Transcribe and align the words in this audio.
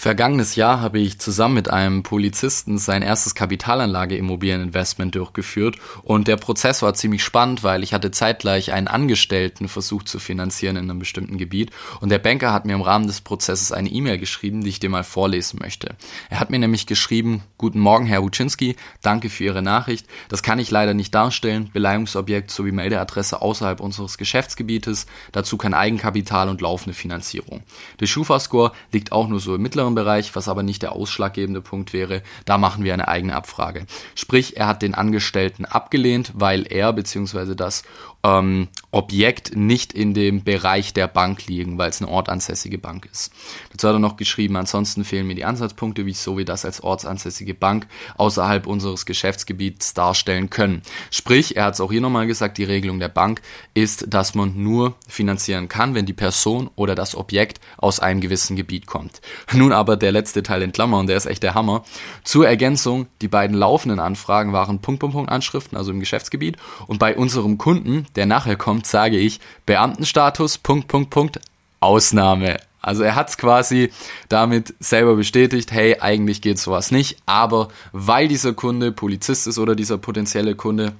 Vergangenes 0.00 0.56
Jahr 0.56 0.80
habe 0.80 0.98
ich 0.98 1.18
zusammen 1.18 1.56
mit 1.56 1.68
einem 1.68 2.02
Polizisten 2.02 2.78
sein 2.78 3.02
erstes 3.02 3.34
Kapitalanlage-Immobilieninvestment 3.34 5.14
durchgeführt 5.14 5.76
und 6.02 6.26
der 6.26 6.38
Prozess 6.38 6.80
war 6.80 6.94
ziemlich 6.94 7.22
spannend, 7.22 7.62
weil 7.64 7.82
ich 7.82 7.92
hatte 7.92 8.10
zeitgleich 8.10 8.72
einen 8.72 8.88
Angestellten 8.88 9.68
versucht 9.68 10.08
zu 10.08 10.18
finanzieren 10.18 10.76
in 10.76 10.88
einem 10.88 11.00
bestimmten 11.00 11.36
Gebiet 11.36 11.70
und 12.00 12.08
der 12.08 12.18
Banker 12.18 12.54
hat 12.54 12.64
mir 12.64 12.72
im 12.72 12.80
Rahmen 12.80 13.08
des 13.08 13.20
Prozesses 13.20 13.72
eine 13.72 13.90
E-Mail 13.90 14.16
geschrieben, 14.16 14.62
die 14.62 14.70
ich 14.70 14.80
dir 14.80 14.88
mal 14.88 15.04
vorlesen 15.04 15.58
möchte. 15.60 15.94
Er 16.30 16.40
hat 16.40 16.48
mir 16.48 16.58
nämlich 16.58 16.86
geschrieben, 16.86 17.42
Guten 17.58 17.80
Morgen, 17.80 18.06
Herr 18.06 18.22
Wuczynski, 18.22 18.76
danke 19.02 19.28
für 19.28 19.44
Ihre 19.44 19.60
Nachricht. 19.60 20.06
Das 20.30 20.42
kann 20.42 20.58
ich 20.58 20.70
leider 20.70 20.94
nicht 20.94 21.14
darstellen. 21.14 21.68
Beleihungsobjekt 21.74 22.50
sowie 22.50 22.72
Meldeadresse 22.72 23.42
außerhalb 23.42 23.80
unseres 23.80 24.16
Geschäftsgebietes, 24.16 25.04
dazu 25.32 25.58
kein 25.58 25.74
Eigenkapital 25.74 26.48
und 26.48 26.62
laufende 26.62 26.94
Finanzierung. 26.94 27.62
Der 28.00 28.06
Schufa-Score 28.06 28.72
liegt 28.92 29.12
auch 29.12 29.28
nur 29.28 29.40
so 29.40 29.54
im 29.54 29.60
mittleren 29.60 29.89
Bereich, 29.94 30.34
was 30.36 30.48
aber 30.48 30.62
nicht 30.62 30.82
der 30.82 30.92
ausschlaggebende 30.92 31.60
Punkt 31.60 31.92
wäre. 31.92 32.22
Da 32.44 32.58
machen 32.58 32.84
wir 32.84 32.94
eine 32.94 33.08
eigene 33.08 33.34
Abfrage. 33.34 33.86
Sprich, 34.14 34.56
er 34.56 34.66
hat 34.66 34.82
den 34.82 34.94
Angestellten 34.94 35.64
abgelehnt, 35.64 36.32
weil 36.34 36.66
er 36.70 36.92
bzw. 36.92 37.54
das 37.54 37.82
ähm, 38.22 38.68
Objekt 38.92 39.56
nicht 39.56 39.92
in 39.92 40.14
dem 40.14 40.42
Bereich 40.42 40.92
der 40.92 41.06
Bank 41.06 41.46
liegen, 41.46 41.78
weil 41.78 41.90
es 41.90 42.02
eine 42.02 42.10
ortsansässige 42.10 42.76
Bank 42.76 43.08
ist. 43.10 43.32
Dazu 43.70 43.88
hat 43.88 43.94
er 43.94 44.00
noch 44.00 44.16
geschrieben, 44.16 44.56
ansonsten 44.56 45.04
fehlen 45.04 45.28
mir 45.28 45.36
die 45.36 45.44
Ansatzpunkte, 45.44 46.06
wie 46.06 46.12
so 46.12 46.36
wie 46.36 46.44
das 46.44 46.64
als 46.64 46.82
ortsansässige 46.82 47.54
Bank 47.54 47.86
außerhalb 48.16 48.66
unseres 48.66 49.06
Geschäftsgebiets 49.06 49.94
darstellen 49.94 50.50
können. 50.50 50.82
Sprich, 51.10 51.56
er 51.56 51.66
hat 51.66 51.74
es 51.74 51.80
auch 51.80 51.92
hier 51.92 52.00
nochmal 52.00 52.26
gesagt, 52.26 52.58
die 52.58 52.64
Regelung 52.64 52.98
der 52.98 53.08
Bank 53.08 53.42
ist, 53.74 54.12
dass 54.12 54.34
man 54.34 54.60
nur 54.60 54.94
finanzieren 55.06 55.68
kann, 55.68 55.94
wenn 55.94 56.06
die 56.06 56.12
Person 56.12 56.68
oder 56.74 56.96
das 56.96 57.14
Objekt 57.14 57.60
aus 57.76 58.00
einem 58.00 58.20
gewissen 58.20 58.56
Gebiet 58.56 58.86
kommt. 58.86 59.20
Nun 59.52 59.72
aber 59.72 59.96
der 59.96 60.10
letzte 60.10 60.42
Teil 60.42 60.62
in 60.62 60.72
Klammern, 60.72 61.06
der 61.06 61.16
ist 61.16 61.26
echt 61.26 61.44
der 61.44 61.54
Hammer. 61.54 61.84
Zur 62.24 62.48
Ergänzung, 62.48 63.06
die 63.22 63.28
beiden 63.28 63.56
laufenden 63.56 64.00
Anfragen 64.00 64.52
waren 64.52 64.80
Punkt, 64.80 65.00
Punkt, 65.00 65.14
Punkt 65.14 65.30
Anschriften, 65.30 65.78
also 65.78 65.92
im 65.92 66.00
Geschäftsgebiet 66.00 66.56
und 66.88 66.98
bei 66.98 67.16
unserem 67.16 67.56
Kunden, 67.56 68.06
der 68.16 68.26
nachher 68.26 68.56
kommt, 68.56 68.86
sage 68.86 69.18
ich 69.18 69.40
Beamtenstatus, 69.66 70.58
Punkt, 70.58 70.88
Punkt, 70.88 71.10
Punkt, 71.10 71.40
Ausnahme. 71.80 72.58
Also 72.82 73.02
er 73.02 73.14
hat 73.14 73.28
es 73.28 73.36
quasi 73.36 73.90
damit 74.28 74.74
selber 74.80 75.16
bestätigt, 75.16 75.70
hey, 75.70 75.98
eigentlich 76.00 76.40
geht 76.40 76.58
sowas 76.58 76.90
nicht, 76.90 77.18
aber 77.26 77.68
weil 77.92 78.28
dieser 78.28 78.54
Kunde 78.54 78.90
Polizist 78.90 79.46
ist 79.46 79.58
oder 79.58 79.74
dieser 79.74 79.98
potenzielle 79.98 80.54
Kunde, 80.54 80.92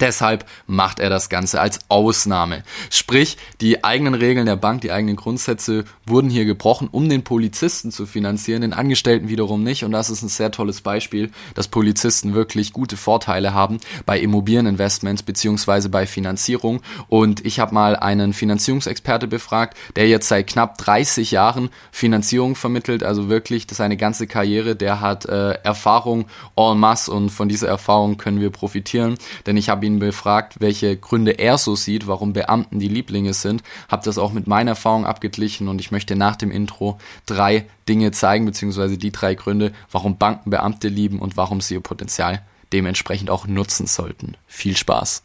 Deshalb 0.00 0.46
macht 0.66 1.00
er 1.00 1.10
das 1.10 1.28
Ganze 1.28 1.60
als 1.60 1.80
Ausnahme. 1.88 2.62
Sprich, 2.90 3.36
die 3.60 3.84
eigenen 3.84 4.14
Regeln 4.14 4.46
der 4.46 4.56
Bank, 4.56 4.80
die 4.80 4.92
eigenen 4.92 5.16
Grundsätze 5.16 5.84
wurden 6.06 6.30
hier 6.30 6.44
gebrochen, 6.44 6.88
um 6.90 7.08
den 7.08 7.24
Polizisten 7.24 7.90
zu 7.90 8.06
finanzieren, 8.06 8.62
den 8.62 8.72
Angestellten 8.72 9.28
wiederum 9.28 9.62
nicht. 9.62 9.84
Und 9.84 9.92
das 9.92 10.10
ist 10.10 10.22
ein 10.22 10.28
sehr 10.28 10.50
tolles 10.50 10.80
Beispiel, 10.80 11.30
dass 11.54 11.68
Polizisten 11.68 12.34
wirklich 12.34 12.72
gute 12.72 12.96
Vorteile 12.96 13.54
haben 13.54 13.78
bei 14.06 14.18
Immobilieninvestments 14.18 15.22
beziehungsweise 15.22 15.88
bei 15.88 16.06
Finanzierung. 16.06 16.80
Und 17.08 17.44
ich 17.44 17.60
habe 17.60 17.74
mal 17.74 17.96
einen 17.96 18.32
Finanzierungsexperte 18.32 19.26
befragt, 19.26 19.76
der 19.96 20.08
jetzt 20.08 20.28
seit 20.28 20.46
knapp 20.46 20.78
30 20.78 21.30
Jahren 21.30 21.70
Finanzierung 21.90 22.54
vermittelt, 22.54 23.02
also 23.02 23.28
wirklich 23.28 23.66
seine 23.70 23.96
ganze 23.96 24.26
Karriere, 24.26 24.76
der 24.76 25.00
hat 25.00 25.26
äh, 25.26 25.52
Erfahrung 25.62 26.26
en 26.56 26.78
masse 26.78 27.10
und 27.10 27.30
von 27.30 27.48
dieser 27.48 27.68
Erfahrung 27.68 28.16
können 28.16 28.40
wir 28.40 28.50
profitieren. 28.50 29.16
Denn 29.46 29.56
ich 29.56 29.68
habe 29.68 29.81
habe 29.82 29.88
ihn 29.88 29.98
befragt, 29.98 30.60
welche 30.60 30.96
Gründe 30.96 31.32
er 31.32 31.58
so 31.58 31.74
sieht, 31.74 32.06
warum 32.06 32.32
Beamten 32.32 32.78
die 32.78 32.86
Lieblinge 32.86 33.34
sind, 33.34 33.64
habe 33.90 34.04
das 34.04 34.16
auch 34.16 34.32
mit 34.32 34.46
meiner 34.46 34.72
Erfahrung 34.72 35.04
abgeglichen 35.04 35.66
und 35.66 35.80
ich 35.80 35.90
möchte 35.90 36.14
nach 36.14 36.36
dem 36.36 36.52
Intro 36.52 37.00
drei 37.26 37.66
Dinge 37.88 38.12
zeigen, 38.12 38.46
beziehungsweise 38.46 38.96
die 38.96 39.10
drei 39.10 39.34
Gründe, 39.34 39.72
warum 39.90 40.18
Banken 40.18 40.50
Beamte 40.50 40.86
lieben 40.86 41.18
und 41.18 41.36
warum 41.36 41.60
sie 41.60 41.74
ihr 41.74 41.80
Potenzial 41.80 42.42
dementsprechend 42.72 43.28
auch 43.28 43.48
nutzen 43.48 43.88
sollten. 43.88 44.36
Viel 44.46 44.76
Spaß. 44.76 45.24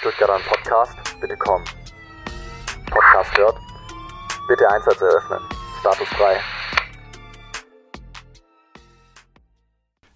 Stuttgarter 0.00 0.40
Podcast, 0.48 0.96
bitte 1.20 1.36
kommen. 1.36 1.64
Podcast 2.90 3.38
hört. 3.38 3.56
Bitte 4.48 4.68
Einsatz 4.68 5.00
eröffnen. 5.00 5.38
Status 5.78 6.08
frei. 6.08 6.40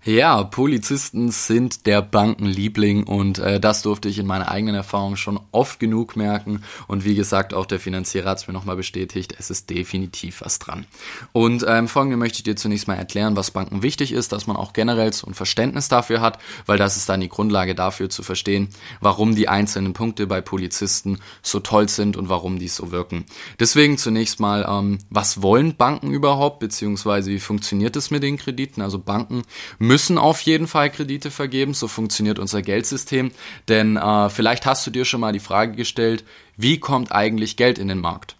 Ja, 0.09 0.43
Polizisten 0.43 1.31
sind 1.31 1.85
der 1.85 2.01
Bankenliebling 2.01 3.03
und 3.03 3.41
äh, 3.41 3.61
das 3.61 3.83
durfte 3.83 4.09
ich 4.09 4.19
in 4.19 4.27
meiner 4.27 4.51
eigenen 4.51 4.75
Erfahrung 4.75 5.17
schon 5.17 5.39
oft 5.53 5.79
genug 5.79 6.17
merken. 6.17 6.63
Und 6.87 7.05
wie 7.05 7.15
gesagt, 7.15 7.53
auch 7.53 7.67
der 7.67 7.79
Finanzierer 7.79 8.31
hat 8.31 8.39
es 8.39 8.47
mir 8.47 8.55
nochmal 8.55 8.77
bestätigt, 8.77 9.35
es 9.39 9.51
ist 9.51 9.69
definitiv 9.69 10.41
was 10.41 10.61
dran. 10.61 10.87
Und 11.33 11.63
ähm, 11.69 11.89
folgende 11.89 12.17
möchte 12.17 12.39
ich 12.39 12.45
dir 12.45 12.57
zunächst 12.57 12.89
mal 12.89 12.95
erklären, 12.95 13.37
was 13.37 13.51
Banken 13.51 13.83
wichtig 13.83 14.13
ist, 14.13 14.33
dass 14.33 14.47
man 14.47 14.57
auch 14.57 14.73
generell 14.73 15.13
so 15.13 15.27
ein 15.27 15.35
Verständnis 15.35 15.89
dafür 15.89 16.23
hat, 16.23 16.39
weil 16.65 16.79
das 16.79 16.97
ist 16.97 17.11
dann 17.11 17.21
die 17.21 17.29
Grundlage 17.29 17.75
dafür 17.75 18.09
zu 18.09 18.23
verstehen, 18.23 18.71
warum 19.03 19.35
die 19.35 19.49
einzelnen 19.49 19.93
Punkte 19.93 20.27
bei 20.27 20.41
Polizisten 20.41 21.19
so 21.43 21.61
toll 21.61 21.91
sind 21.91 22.17
und 22.17 22.31
warum 22.31 22.59
die 22.59 22.69
so 22.69 22.93
wirken. 22.93 23.27
Deswegen 23.61 23.99
zunächst 23.99 24.41
mal, 24.41 24.65
ähm, 24.67 25.01
was 25.11 25.43
wollen 25.43 25.77
Banken 25.77 26.15
überhaupt, 26.15 26.61
beziehungsweise 26.61 27.31
wie 27.31 27.41
funktioniert 27.41 27.95
es 27.95 28.11
mit 28.11 28.23
den 28.23 28.39
Krediten? 28.39 28.81
Also 28.81 28.99
Banken 28.99 29.43
müssen 29.79 29.98
müssen 29.99 30.17
auf 30.17 30.43
jeden 30.43 30.69
Fall 30.69 30.91
Kredite 30.91 31.29
vergeben, 31.33 31.75
so 31.75 31.89
funktioniert 31.89 32.39
unser 32.39 32.63
Geldsystem. 32.63 33.33
Denn 33.67 33.97
äh, 33.97 34.31
vielleicht 34.31 34.65
hast 34.65 34.87
du 34.87 34.93
dir 34.93 35.05
schon 35.05 35.21
mal 35.21 35.33
die 35.33 35.41
Frage 35.41 35.73
gestellt, 35.73 36.23
wie 36.57 36.79
kommt 36.79 37.11
eigentlich 37.11 37.57
Geld 37.57 37.81
in 37.81 37.89
den 37.89 37.99
Markt? 37.99 38.37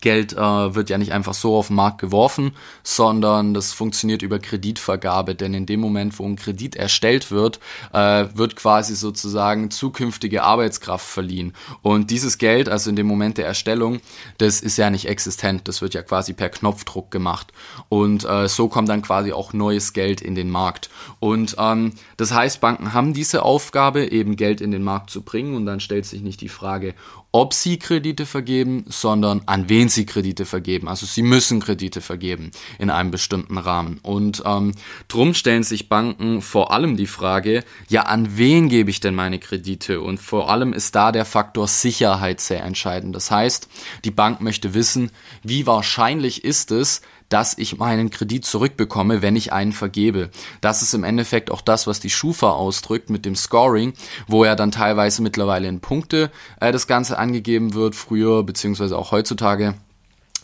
Geld 0.00 0.32
äh, 0.32 0.74
wird 0.74 0.90
ja 0.90 0.98
nicht 0.98 1.12
einfach 1.12 1.34
so 1.34 1.56
auf 1.56 1.68
den 1.68 1.76
Markt 1.76 2.00
geworfen, 2.00 2.52
sondern 2.82 3.54
das 3.54 3.72
funktioniert 3.72 4.22
über 4.22 4.38
Kreditvergabe. 4.38 5.34
Denn 5.34 5.54
in 5.54 5.66
dem 5.66 5.80
Moment, 5.80 6.18
wo 6.18 6.24
ein 6.24 6.36
Kredit 6.36 6.76
erstellt 6.76 7.30
wird, 7.30 7.60
äh, 7.92 8.26
wird 8.34 8.56
quasi 8.56 8.94
sozusagen 8.94 9.70
zukünftige 9.70 10.42
Arbeitskraft 10.42 11.06
verliehen. 11.06 11.54
Und 11.82 12.10
dieses 12.10 12.38
Geld, 12.38 12.68
also 12.68 12.90
in 12.90 12.96
dem 12.96 13.06
Moment 13.06 13.38
der 13.38 13.46
Erstellung, 13.46 14.00
das 14.38 14.60
ist 14.60 14.76
ja 14.76 14.90
nicht 14.90 15.06
existent. 15.06 15.68
Das 15.68 15.82
wird 15.82 15.94
ja 15.94 16.02
quasi 16.02 16.32
per 16.32 16.48
Knopfdruck 16.48 17.10
gemacht. 17.10 17.52
Und 17.88 18.24
äh, 18.24 18.48
so 18.48 18.68
kommt 18.68 18.88
dann 18.88 19.02
quasi 19.02 19.32
auch 19.32 19.52
neues 19.52 19.92
Geld 19.92 20.20
in 20.20 20.34
den 20.34 20.50
Markt. 20.50 20.90
Und 21.18 21.56
ähm, 21.58 21.92
das 22.16 22.32
heißt, 22.32 22.60
Banken 22.60 22.92
haben 22.92 23.12
diese 23.12 23.42
Aufgabe, 23.42 24.06
eben 24.06 24.36
Geld 24.36 24.60
in 24.60 24.70
den 24.70 24.82
Markt 24.82 25.10
zu 25.10 25.22
bringen. 25.22 25.54
Und 25.54 25.66
dann 25.66 25.80
stellt 25.80 26.06
sich 26.06 26.22
nicht 26.22 26.40
die 26.40 26.48
Frage, 26.48 26.94
ob 27.32 27.54
sie 27.54 27.78
Kredite 27.78 28.26
vergeben, 28.26 28.84
sondern 28.88 29.42
an 29.46 29.68
wen 29.68 29.88
sie 29.88 30.04
Kredite 30.04 30.44
vergeben. 30.44 30.88
Also 30.88 31.06
sie 31.06 31.22
müssen 31.22 31.60
Kredite 31.60 32.00
vergeben 32.00 32.50
in 32.78 32.90
einem 32.90 33.10
bestimmten 33.10 33.56
Rahmen. 33.56 34.00
Und 34.02 34.42
ähm, 34.44 34.72
drum 35.06 35.34
stellen 35.34 35.62
sich 35.62 35.88
Banken 35.88 36.42
vor 36.42 36.72
allem 36.72 36.96
die 36.96 37.06
Frage, 37.06 37.62
ja, 37.88 38.02
an 38.02 38.36
wen 38.36 38.68
gebe 38.68 38.90
ich 38.90 39.00
denn 39.00 39.14
meine 39.14 39.38
Kredite? 39.38 40.00
Und 40.00 40.18
vor 40.18 40.50
allem 40.50 40.72
ist 40.72 40.94
da 40.94 41.12
der 41.12 41.24
Faktor 41.24 41.68
Sicherheit 41.68 42.40
sehr 42.40 42.64
entscheidend. 42.64 43.14
Das 43.14 43.30
heißt, 43.30 43.68
die 44.04 44.10
Bank 44.10 44.40
möchte 44.40 44.74
wissen, 44.74 45.10
wie 45.44 45.66
wahrscheinlich 45.66 46.44
ist 46.44 46.72
es, 46.72 47.00
dass 47.30 47.56
ich 47.56 47.78
meinen 47.78 48.10
Kredit 48.10 48.44
zurückbekomme, 48.44 49.22
wenn 49.22 49.36
ich 49.36 49.52
einen 49.52 49.72
vergebe. 49.72 50.28
Das 50.60 50.82
ist 50.82 50.92
im 50.92 51.04
Endeffekt 51.04 51.50
auch 51.50 51.62
das, 51.62 51.86
was 51.86 52.00
die 52.00 52.10
Schufa 52.10 52.50
ausdrückt 52.50 53.08
mit 53.08 53.24
dem 53.24 53.36
Scoring, 53.36 53.94
wo 54.26 54.44
ja 54.44 54.54
dann 54.54 54.70
teilweise 54.70 55.22
mittlerweile 55.22 55.68
in 55.68 55.80
Punkte 55.80 56.30
äh, 56.60 56.72
das 56.72 56.86
Ganze 56.86 57.18
angegeben 57.18 57.72
wird, 57.72 57.94
früher 57.94 58.42
beziehungsweise 58.42 58.98
auch 58.98 59.12
heutzutage 59.12 59.74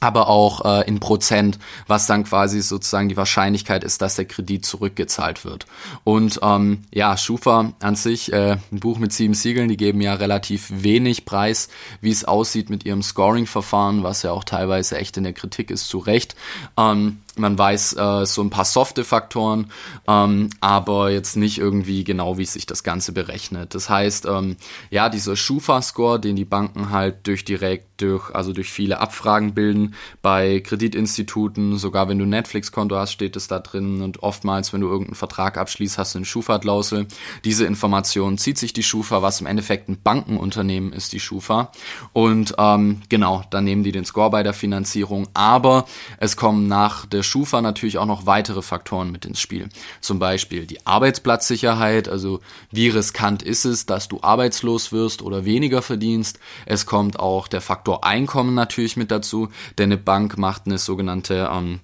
aber 0.01 0.29
auch 0.29 0.65
äh, 0.65 0.87
in 0.87 1.01
Prozent, 1.01 1.59
was 1.87 2.07
dann 2.07 2.25
quasi 2.25 2.61
sozusagen 2.61 3.09
die 3.09 3.17
Wahrscheinlichkeit 3.17 3.83
ist, 3.83 4.03
dass 4.03 4.17
der 4.17 4.27
Kredit 4.27 4.65
zurückgezahlt 4.65 5.45
wird. 5.45 5.67
Und 6.05 6.41
ähm, 6.43 6.85
ja, 6.93 7.17
Schufa 7.17 7.73
an 7.81 7.97
sich, 7.97 8.33
äh, 8.33 8.59
ein 8.71 8.81
Buch 8.81 8.99
mit 8.99 9.13
sieben 9.13 9.35
Siegeln, 9.35 9.69
die 9.69 9.77
geben 9.77 10.01
ja 10.01 10.15
relativ 10.15 10.69
wenig 10.71 11.25
Preis, 11.25 11.69
wie 12.01 12.11
es 12.11 12.25
aussieht 12.25 12.69
mit 12.69 12.85
ihrem 12.85 13.03
Scoring-Verfahren, 13.03 14.03
was 14.03 14.23
ja 14.23 14.33
auch 14.33 14.45
teilweise 14.45 14.99
echt 14.99 15.17
in 15.17 15.25
der 15.25 15.33
Kritik 15.33 15.71
ist, 15.71 15.89
zu 15.89 15.99
Recht. 15.99 16.37
Ähm, 16.77 17.21
man 17.37 17.59
weiß 17.59 17.97
äh, 17.97 18.27
so 18.27 18.43
ein 18.43 18.51
paar 18.51 18.65
softe 18.65 19.05
Faktoren, 19.05 19.71
ähm, 20.09 20.49
aber 20.61 21.11
jetzt 21.11 21.37
nicht 21.37 21.59
irgendwie 21.59 22.03
genau, 22.03 22.39
wie 22.39 22.47
sich 22.47 22.67
das 22.67 22.83
Ganze 22.83 23.13
berechnet. 23.13 23.75
Das 23.75 23.91
heißt, 23.91 24.27
ähm, 24.27 24.57
ja, 24.91 25.09
dieser 25.09 25.37
Schufa-Score, 25.37 26.19
den 26.19 26.37
die 26.37 26.45
Banken 26.45 26.91
halt 26.91 27.27
durch 27.27 27.45
direkt 27.45 27.96
durch, 27.97 28.35
also 28.35 28.53
durch 28.53 28.71
viele 28.71 29.01
Abfragen 29.01 29.55
bilden, 29.55 29.95
bei 30.23 30.61
Kreditinstituten, 30.61 31.79
sogar 31.79 32.09
wenn 32.09 32.19
du 32.19 32.27
Netflix-Konto 32.27 32.97
hast, 32.97 33.13
steht 33.13 33.37
es 33.37 33.49
da 33.49 33.59
drin 33.59 34.03
und 34.03 34.23
oftmals, 34.23 34.73
wenn 34.73 34.81
du 34.81 34.89
irgendeinen 34.89 35.17
Vertrag 35.17 35.59
abschließt, 35.59 35.99
hast 35.99 36.15
du 36.15 36.19
eine 36.19 36.27
Schufa-Klausel. 36.27 37.07
Diese 37.45 37.65
Information 37.65 38.39
zieht 38.39 38.59
sich 38.59 38.73
die 38.73 38.83
Schufa, 38.83 39.23
was 39.23 39.41
im 39.41 39.47
Endeffekt 39.47 39.89
ein 39.89 40.01
Bankenunternehmen 40.03 40.93
ist, 40.93 41.13
die 41.13 41.21
Schufa. 41.21 41.73
Und 42.13 42.55
ähm, 42.59 43.03
genau, 43.09 43.45
dann 43.51 43.65
nehmen 43.65 43.85
die 43.85 43.93
den 43.93 44.05
Score 44.05 44.31
bei 44.31 44.43
der 44.43 44.55
Finanzierung, 44.55 45.29
aber 45.35 45.87
es 46.19 46.37
kommen 46.37 46.67
nach 46.69 47.07
der 47.07 47.23
Schufa 47.23 47.63
natürlich 47.63 47.99
auch 47.99 48.07
noch 48.07 48.27
weitere 48.27 48.63
Faktoren 48.63 49.11
mit 49.11 49.25
ins 49.25 49.41
Spiel. 49.41 49.69
Zum 50.01 50.19
Beispiel 50.19 50.67
die 50.67 50.87
Arbeitsplatzsicherheit, 50.87 52.09
also 52.09 52.41
wie 52.71 52.89
riskant 52.89 53.43
ist 53.43 53.65
es, 53.65 53.87
dass 53.87 54.09
du 54.09 54.21
arbeitslos 54.23 54.93
wirst 54.93 55.23
oder 55.23 55.45
weniger 55.45 55.83
verdienst. 55.83 56.39
Es 56.67 56.87
kommt 56.87 57.19
auch 57.19 57.49
der 57.49 57.61
Faktor 57.61 57.86
Einkommen 57.95 58.55
natürlich 58.55 58.97
mit 58.97 59.11
dazu, 59.11 59.49
denn 59.79 59.91
eine 59.91 59.97
Bank 59.97 60.39
macht 60.39 60.67
eine 60.67 60.79
sogenannte 60.79 61.51
ähm, 61.53 61.81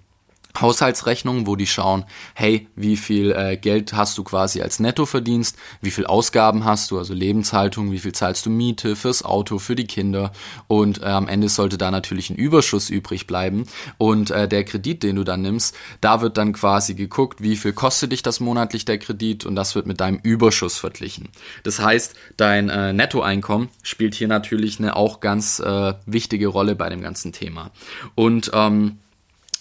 Haushaltsrechnungen, 0.61 1.47
wo 1.47 1.57
die 1.57 1.67
schauen, 1.67 2.05
hey, 2.35 2.69
wie 2.77 2.97
viel 2.97 3.33
äh, 3.33 3.57
Geld 3.57 3.93
hast 3.95 4.19
du 4.19 4.25
quasi 4.25 4.63
als 4.63 4.81
Nettoverdienst, 4.81 5.57
wie 5.81 5.91
viel 5.91 6.07
Ausgaben 6.07 6.65
hast 6.65 6.91
du, 6.91 6.99
also 6.99 7.15
Lebenshaltung, 7.15 7.91
wie 7.93 7.99
viel 7.99 8.13
zahlst 8.13 8.47
du 8.47 8.51
Miete 8.51 8.97
fürs 8.97 9.25
Auto, 9.25 9.59
für 9.59 9.77
die 9.77 9.87
Kinder. 9.87 10.33
Und 10.69 11.03
äh, 11.03 11.07
am 11.07 11.29
Ende 11.29 11.49
sollte 11.49 11.79
da 11.79 11.91
natürlich 11.91 12.31
ein 12.31 12.37
Überschuss 12.37 12.91
übrig 12.91 13.27
bleiben. 13.27 13.67
Und 13.99 14.31
äh, 14.31 14.49
der 14.49 14.65
Kredit, 14.65 15.03
den 15.03 15.17
du 15.17 15.25
dann 15.25 15.43
nimmst, 15.43 15.77
da 16.01 16.21
wird 16.21 16.37
dann 16.37 16.53
quasi 16.53 16.95
geguckt, 16.95 17.43
wie 17.43 17.57
viel 17.57 17.73
kostet 17.73 18.13
dich 18.13 18.23
das 18.23 18.41
monatlich 18.41 18.85
der 18.85 18.99
Kredit 18.99 19.47
und 19.47 19.57
das 19.57 19.75
wird 19.75 19.87
mit 19.87 20.01
deinem 20.01 20.19
Überschuss 20.23 20.79
verglichen. 20.79 21.29
Das 21.63 21.81
heißt, 21.81 22.15
dein 22.37 22.69
äh, 22.69 22.93
Nettoeinkommen 22.93 23.69
spielt 23.83 24.15
hier 24.15 24.29
natürlich 24.29 24.79
eine 24.79 24.97
auch 24.97 25.21
ganz 25.21 25.61
äh, 25.61 25.95
wichtige 26.07 26.49
Rolle 26.49 26.77
bei 26.77 26.89
dem 26.89 27.01
ganzen 27.01 27.33
Thema. 27.33 27.71
Und 28.15 28.51
ähm, 28.55 28.99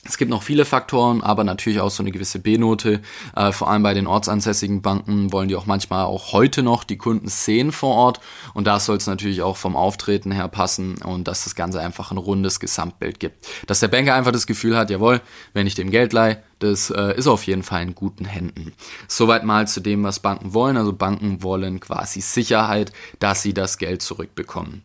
es 0.03 0.17
gibt 0.17 0.31
noch 0.31 0.41
viele 0.41 0.65
Faktoren, 0.65 1.21
aber 1.21 1.43
natürlich 1.43 1.79
auch 1.79 1.91
so 1.91 2.01
eine 2.01 2.11
gewisse 2.11 2.39
B-Note. 2.39 3.01
Äh, 3.35 3.51
vor 3.51 3.69
allem 3.69 3.83
bei 3.83 3.93
den 3.93 4.07
ortsansässigen 4.07 4.81
Banken 4.81 5.31
wollen 5.31 5.47
die 5.47 5.55
auch 5.55 5.67
manchmal 5.67 6.05
auch 6.05 6.33
heute 6.33 6.63
noch 6.63 6.83
die 6.83 6.97
Kunden 6.97 7.27
sehen 7.27 7.71
vor 7.71 7.93
Ort. 7.95 8.19
Und 8.55 8.65
da 8.65 8.79
soll 8.79 8.97
es 8.97 9.05
natürlich 9.05 9.43
auch 9.43 9.57
vom 9.57 9.75
Auftreten 9.75 10.31
her 10.31 10.47
passen 10.47 10.97
und 11.03 11.27
dass 11.27 11.43
das 11.43 11.53
Ganze 11.53 11.81
einfach 11.81 12.09
ein 12.09 12.17
rundes 12.17 12.59
Gesamtbild 12.59 13.19
gibt. 13.19 13.47
Dass 13.67 13.79
der 13.79 13.89
Banker 13.89 14.15
einfach 14.15 14.31
das 14.31 14.47
Gefühl 14.47 14.75
hat, 14.75 14.89
jawohl, 14.89 15.21
wenn 15.53 15.67
ich 15.67 15.75
dem 15.75 15.91
Geld 15.91 16.13
leihe, 16.13 16.41
das 16.57 16.89
äh, 16.89 17.15
ist 17.15 17.27
auf 17.27 17.45
jeden 17.45 17.63
Fall 17.63 17.83
in 17.83 17.93
guten 17.93 18.25
Händen. 18.25 18.73
Soweit 19.07 19.43
mal 19.43 19.67
zu 19.67 19.81
dem, 19.81 20.03
was 20.03 20.19
Banken 20.19 20.55
wollen. 20.55 20.77
Also 20.77 20.93
Banken 20.93 21.43
wollen 21.43 21.79
quasi 21.79 22.21
Sicherheit, 22.21 22.91
dass 23.19 23.43
sie 23.43 23.53
das 23.53 23.77
Geld 23.77 24.01
zurückbekommen. 24.01 24.81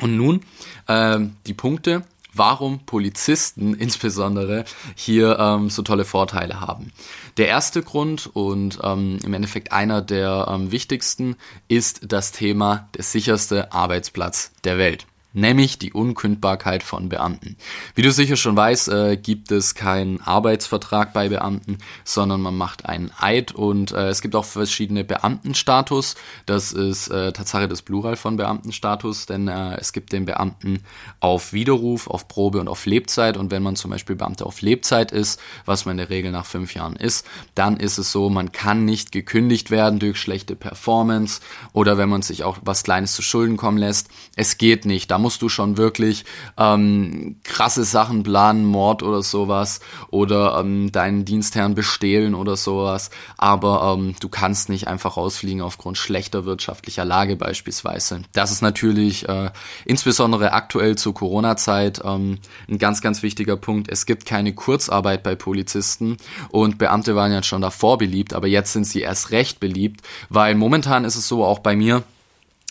Und 0.00 0.16
nun 0.16 0.40
äh, 0.88 1.20
die 1.46 1.54
Punkte, 1.54 2.02
warum 2.40 2.86
Polizisten 2.86 3.74
insbesondere 3.78 4.64
hier 4.96 5.38
ähm, 5.38 5.68
so 5.68 5.82
tolle 5.82 6.06
Vorteile 6.06 6.58
haben. 6.58 6.90
Der 7.36 7.48
erste 7.48 7.82
Grund 7.82 8.30
und 8.32 8.78
ähm, 8.82 9.18
im 9.22 9.34
Endeffekt 9.34 9.72
einer 9.72 10.00
der 10.00 10.48
ähm, 10.50 10.72
wichtigsten 10.72 11.36
ist 11.68 12.00
das 12.10 12.32
Thema 12.32 12.88
der 12.96 13.04
sicherste 13.04 13.72
Arbeitsplatz 13.72 14.52
der 14.64 14.78
Welt 14.78 15.06
nämlich 15.32 15.78
die 15.78 15.92
Unkündbarkeit 15.92 16.82
von 16.82 17.08
Beamten. 17.08 17.56
Wie 17.94 18.02
du 18.02 18.10
sicher 18.10 18.36
schon 18.36 18.56
weißt, 18.56 18.88
äh, 18.88 19.16
gibt 19.16 19.52
es 19.52 19.74
keinen 19.74 20.20
Arbeitsvertrag 20.20 21.12
bei 21.12 21.28
Beamten, 21.28 21.78
sondern 22.04 22.40
man 22.40 22.56
macht 22.56 22.86
einen 22.86 23.10
Eid 23.18 23.52
und 23.52 23.92
äh, 23.92 24.08
es 24.08 24.22
gibt 24.22 24.34
auch 24.34 24.44
verschiedene 24.44 25.04
Beamtenstatus. 25.04 26.16
Das 26.46 26.72
ist 26.72 27.08
äh, 27.08 27.32
Tatsache 27.32 27.68
das 27.68 27.82
Plural 27.82 28.16
von 28.16 28.36
Beamtenstatus, 28.36 29.26
denn 29.26 29.48
äh, 29.48 29.76
es 29.76 29.92
gibt 29.92 30.12
den 30.12 30.24
Beamten 30.24 30.82
auf 31.20 31.52
Widerruf, 31.52 32.08
auf 32.08 32.26
Probe 32.28 32.60
und 32.60 32.68
auf 32.68 32.86
Lebzeit 32.86 33.36
und 33.36 33.50
wenn 33.50 33.62
man 33.62 33.76
zum 33.76 33.90
Beispiel 33.90 34.16
Beamter 34.16 34.46
auf 34.46 34.62
Lebzeit 34.62 35.12
ist, 35.12 35.40
was 35.64 35.84
man 35.84 35.92
in 35.92 35.98
der 35.98 36.10
Regel 36.10 36.32
nach 36.32 36.46
fünf 36.46 36.74
Jahren 36.74 36.96
ist, 36.96 37.26
dann 37.54 37.76
ist 37.76 37.98
es 37.98 38.10
so, 38.10 38.30
man 38.30 38.52
kann 38.52 38.84
nicht 38.84 39.12
gekündigt 39.12 39.70
werden 39.70 39.98
durch 39.98 40.18
schlechte 40.18 40.56
Performance 40.56 41.40
oder 41.72 41.98
wenn 41.98 42.08
man 42.08 42.22
sich 42.22 42.42
auch 42.42 42.58
was 42.62 42.82
Kleines 42.82 43.12
zu 43.12 43.22
Schulden 43.22 43.56
kommen 43.56 43.78
lässt. 43.78 44.08
Es 44.36 44.58
geht 44.58 44.84
nicht. 44.84 45.10
Da 45.10 45.19
musst 45.20 45.42
du 45.42 45.48
schon 45.48 45.76
wirklich 45.76 46.24
ähm, 46.58 47.36
krasse 47.44 47.84
Sachen 47.84 48.22
planen, 48.22 48.64
Mord 48.64 49.02
oder 49.02 49.22
sowas 49.22 49.80
oder 50.10 50.58
ähm, 50.58 50.90
deinen 50.92 51.24
Dienstherrn 51.24 51.74
bestehlen 51.74 52.34
oder 52.34 52.56
sowas. 52.56 53.10
Aber 53.36 53.96
ähm, 53.96 54.14
du 54.20 54.28
kannst 54.28 54.68
nicht 54.68 54.88
einfach 54.88 55.16
rausfliegen 55.16 55.62
aufgrund 55.62 55.98
schlechter 55.98 56.44
wirtschaftlicher 56.44 57.04
Lage 57.04 57.36
beispielsweise. 57.36 58.22
Das 58.32 58.50
ist 58.50 58.62
natürlich 58.62 59.28
äh, 59.28 59.50
insbesondere 59.84 60.52
aktuell 60.52 60.96
zur 60.96 61.14
Corona-Zeit 61.14 62.00
ähm, 62.04 62.38
ein 62.68 62.78
ganz, 62.78 63.00
ganz 63.00 63.22
wichtiger 63.22 63.56
Punkt. 63.56 63.90
Es 63.90 64.06
gibt 64.06 64.26
keine 64.26 64.54
Kurzarbeit 64.54 65.22
bei 65.22 65.34
Polizisten 65.34 66.16
und 66.50 66.78
Beamte 66.78 67.14
waren 67.14 67.32
ja 67.32 67.42
schon 67.42 67.62
davor 67.62 67.98
beliebt, 67.98 68.34
aber 68.34 68.46
jetzt 68.46 68.72
sind 68.72 68.84
sie 68.84 69.00
erst 69.00 69.30
recht 69.30 69.60
beliebt, 69.60 70.00
weil 70.28 70.54
momentan 70.54 71.04
ist 71.04 71.16
es 71.16 71.28
so 71.28 71.44
auch 71.44 71.58
bei 71.60 71.76
mir, 71.76 72.02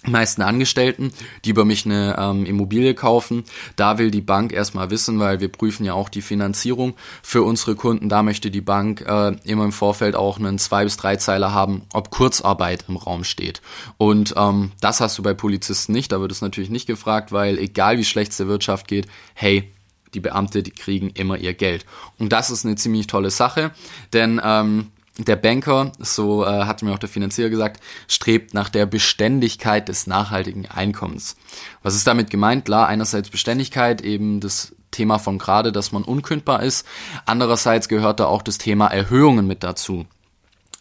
meisten 0.06 0.42
Angestellten, 0.42 1.12
die 1.44 1.50
über 1.50 1.66
mich 1.66 1.86
eine 1.86 2.16
ähm, 2.18 2.46
Immobilie 2.46 2.94
kaufen. 2.94 3.44
Da 3.76 3.98
will 3.98 4.12
die 4.12 4.22
Bank 4.22 4.54
erstmal 4.54 4.90
wissen, 4.92 5.20
weil 5.20 5.40
wir 5.42 5.50
prüfen 5.50 5.86
ja 5.86 5.94
auch 5.94 6.10
die 6.10 6.22
Finanzierung 6.22 6.96
für 7.22 7.44
unsere 7.44 7.76
Kunden. 7.76 8.08
Da 8.08 8.24
möchte 8.24 8.50
die 8.50 8.62
Bank 8.62 9.02
äh, 9.02 9.36
immer 9.44 9.66
im 9.66 9.72
Vorfeld 9.72 10.16
auch 10.16 10.40
einen 10.40 10.58
zwei 10.58 10.86
bis 10.86 10.96
drei 10.98 11.18
Zeiler 11.18 11.54
haben, 11.54 11.84
ob 11.94 12.12
Kurzarbeit 12.12 12.86
im 12.88 12.96
Raum 12.96 13.24
steht. 13.24 13.62
Und 13.98 14.34
ähm, 14.38 14.72
das 14.80 15.02
hast 15.02 15.18
du 15.18 15.24
bei 15.24 15.34
Polizisten 15.34 15.92
nicht. 15.92 16.12
Da 16.12 16.22
wird 16.22 16.32
es 16.32 16.42
natürlich 16.42 16.70
nicht 16.70 16.88
gefragt, 16.88 17.32
weil 17.32 17.58
egal 17.58 17.98
wie 17.98 18.06
schlecht 18.06 18.32
es 18.32 18.38
der 18.38 18.48
Wirtschaft 18.48 18.88
geht, 18.88 19.08
hey, 19.34 19.70
die 20.14 20.20
Beamte, 20.22 20.64
die 20.64 20.72
kriegen 20.72 21.10
immer 21.12 21.38
ihr 21.38 21.54
Geld. 21.54 21.86
Und 22.18 22.34
das 22.34 22.50
ist 22.50 22.66
eine 22.66 22.76
ziemlich 22.76 23.08
tolle 23.08 23.30
Sache, 23.30 23.72
denn 24.14 24.42
ähm, 24.44 24.88
der 25.26 25.36
Banker, 25.36 25.92
so 26.00 26.46
äh, 26.46 26.66
hat 26.66 26.82
mir 26.82 26.94
auch 26.94 27.00
der 27.00 27.10
Finanzierer 27.10 27.50
gesagt, 27.50 27.82
strebt 28.08 28.54
nach 28.54 28.70
der 28.70 28.86
Beständigkeit 28.86 29.90
des 29.90 30.08
nachhaltigen 30.08 30.66
Einkommens. 30.66 31.36
Was 31.84 31.96
ist 31.96 32.08
damit 32.08 32.30
gemeint? 32.30 32.66
Klar, 32.66 32.88
einerseits 32.88 33.30
Beständigkeit, 33.30 34.02
eben 34.02 34.40
das 34.40 34.76
Thema 34.92 35.20
von 35.20 35.38
gerade, 35.38 35.72
dass 35.72 35.92
man 35.92 36.04
unkündbar 36.04 36.64
ist. 36.64 36.86
Andererseits 37.26 37.90
gehört 37.90 38.20
da 38.20 38.26
auch 38.26 38.42
das 38.42 38.58
Thema 38.58 38.88
Erhöhungen 38.88 39.46
mit 39.46 39.64
dazu. 39.64 40.06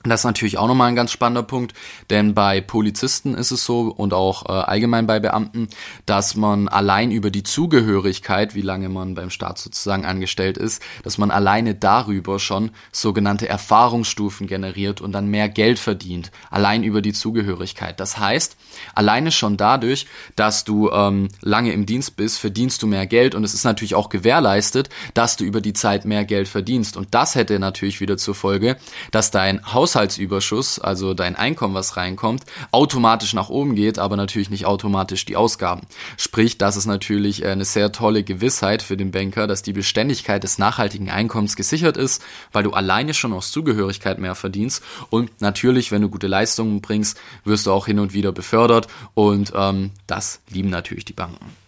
Das 0.09 0.21
ist 0.21 0.25
natürlich 0.25 0.59
auch 0.59 0.69
nochmal 0.69 0.89
ein 0.89 0.97
ganz 0.97 1.11
spannender 1.11 1.43
Punkt, 1.43 1.75
denn 2.11 2.35
bei 2.35 2.61
Polizisten 2.61 3.35
ist 3.35 3.51
es 3.51 3.65
so 3.65 3.93
und 3.97 4.15
auch 4.15 4.47
äh, 4.47 4.53
allgemein 4.53 5.07
bei 5.07 5.21
Beamten, 5.21 5.69
dass 6.07 6.37
man 6.37 6.69
allein 6.69 7.11
über 7.11 7.31
die 7.31 7.43
Zugehörigkeit, 7.43 8.55
wie 8.55 8.63
lange 8.63 8.89
man 8.89 9.15
beim 9.15 9.31
Staat 9.31 9.59
sozusagen 9.59 10.05
angestellt 10.05 10.57
ist, 10.57 10.83
dass 11.03 11.19
man 11.19 11.31
alleine 11.31 11.75
darüber 11.75 12.39
schon 12.39 12.71
sogenannte 12.93 13.49
Erfahrungsstufen 13.49 14.47
generiert 14.47 15.01
und 15.01 15.13
dann 15.13 15.27
mehr 15.27 15.49
Geld 15.49 15.79
verdient, 15.79 16.31
allein 16.51 16.85
über 16.85 17.03
die 17.03 17.13
Zugehörigkeit. 17.13 18.01
Das 18.01 18.19
heißt, 18.19 18.57
alleine 18.95 19.33
schon 19.33 19.57
dadurch, 19.57 20.07
dass 20.37 20.65
du 20.65 20.91
ähm, 20.91 21.29
lange 21.41 21.73
im 21.73 21.87
Dienst 21.87 22.17
bist, 22.17 22.39
verdienst 22.39 22.83
du 22.83 22.87
mehr 22.87 23.07
Geld 23.07 23.35
und 23.35 23.45
es 23.45 23.55
ist 23.55 23.65
natürlich 23.65 23.95
auch 23.95 24.09
gewährleistet, 24.09 24.89
dass 25.15 25.37
du 25.37 25.45
über 25.45 25.61
die 25.61 25.73
Zeit 25.73 26.05
mehr 26.05 26.25
Geld 26.25 26.49
verdienst. 26.49 26.97
Und 26.97 27.09
das 27.15 27.35
hätte 27.35 27.59
natürlich 27.59 28.01
wieder 28.01 28.17
zur 28.17 28.35
Folge, 28.35 28.77
dass 29.11 29.31
dein 29.31 29.73
Haus 29.73 29.97
Haushaltsüberschuss, 29.99 30.79
also 30.79 31.13
dein 31.13 31.35
Einkommen, 31.35 31.75
was 31.75 31.97
reinkommt, 31.97 32.45
automatisch 32.71 33.35
nach 33.35 33.49
oben 33.49 33.75
geht, 33.75 33.99
aber 33.99 34.17
natürlich 34.17 34.49
nicht 34.49 34.65
automatisch 34.65 35.25
die 35.25 35.37
Ausgaben. 35.37 35.83
Sprich, 36.17 36.57
das 36.57 36.77
ist 36.77 36.87
natürlich 36.87 37.43
äh, 37.43 37.49
eine 37.49 37.65
sehr 37.65 37.91
tolle 37.91 38.23
Gewissheit 38.23 38.83
für 38.83 38.97
den 38.97 39.11
Banker, 39.11 39.47
dass 39.47 39.63
die 39.63 39.73
Beständigkeit 39.73 40.45
des 40.45 40.59
nachhaltigen 40.59 41.11
Einkommens 41.11 41.57
gesichert 41.57 41.97
ist, 41.97 42.23
weil 42.53 42.63
du 42.63 42.73
alleine 42.73 43.13
schon 43.13 43.33
aus 43.33 43.51
Zugehörigkeit 43.51 44.19
mehr 44.19 44.35
verdienst 44.35 44.83
und 45.11 45.41
natürlich, 45.41 45.91
wenn 45.91 46.03
du 46.03 46.09
gute 46.09 46.29
Leistungen 46.29 46.81
bringst, 46.81 47.19
wirst 47.45 47.67
du 47.67 47.73
auch 47.73 47.87
hin 47.87 47.99
und 47.99 48.13
wieder 48.13 48.33
befördert 48.33 48.87
und 49.15 49.53
ähm, 49.55 49.91
das 50.07 50.41
lieben 50.49 50.71
natürlich 50.71 51.05
die 51.05 51.13
Banken. 51.13 51.68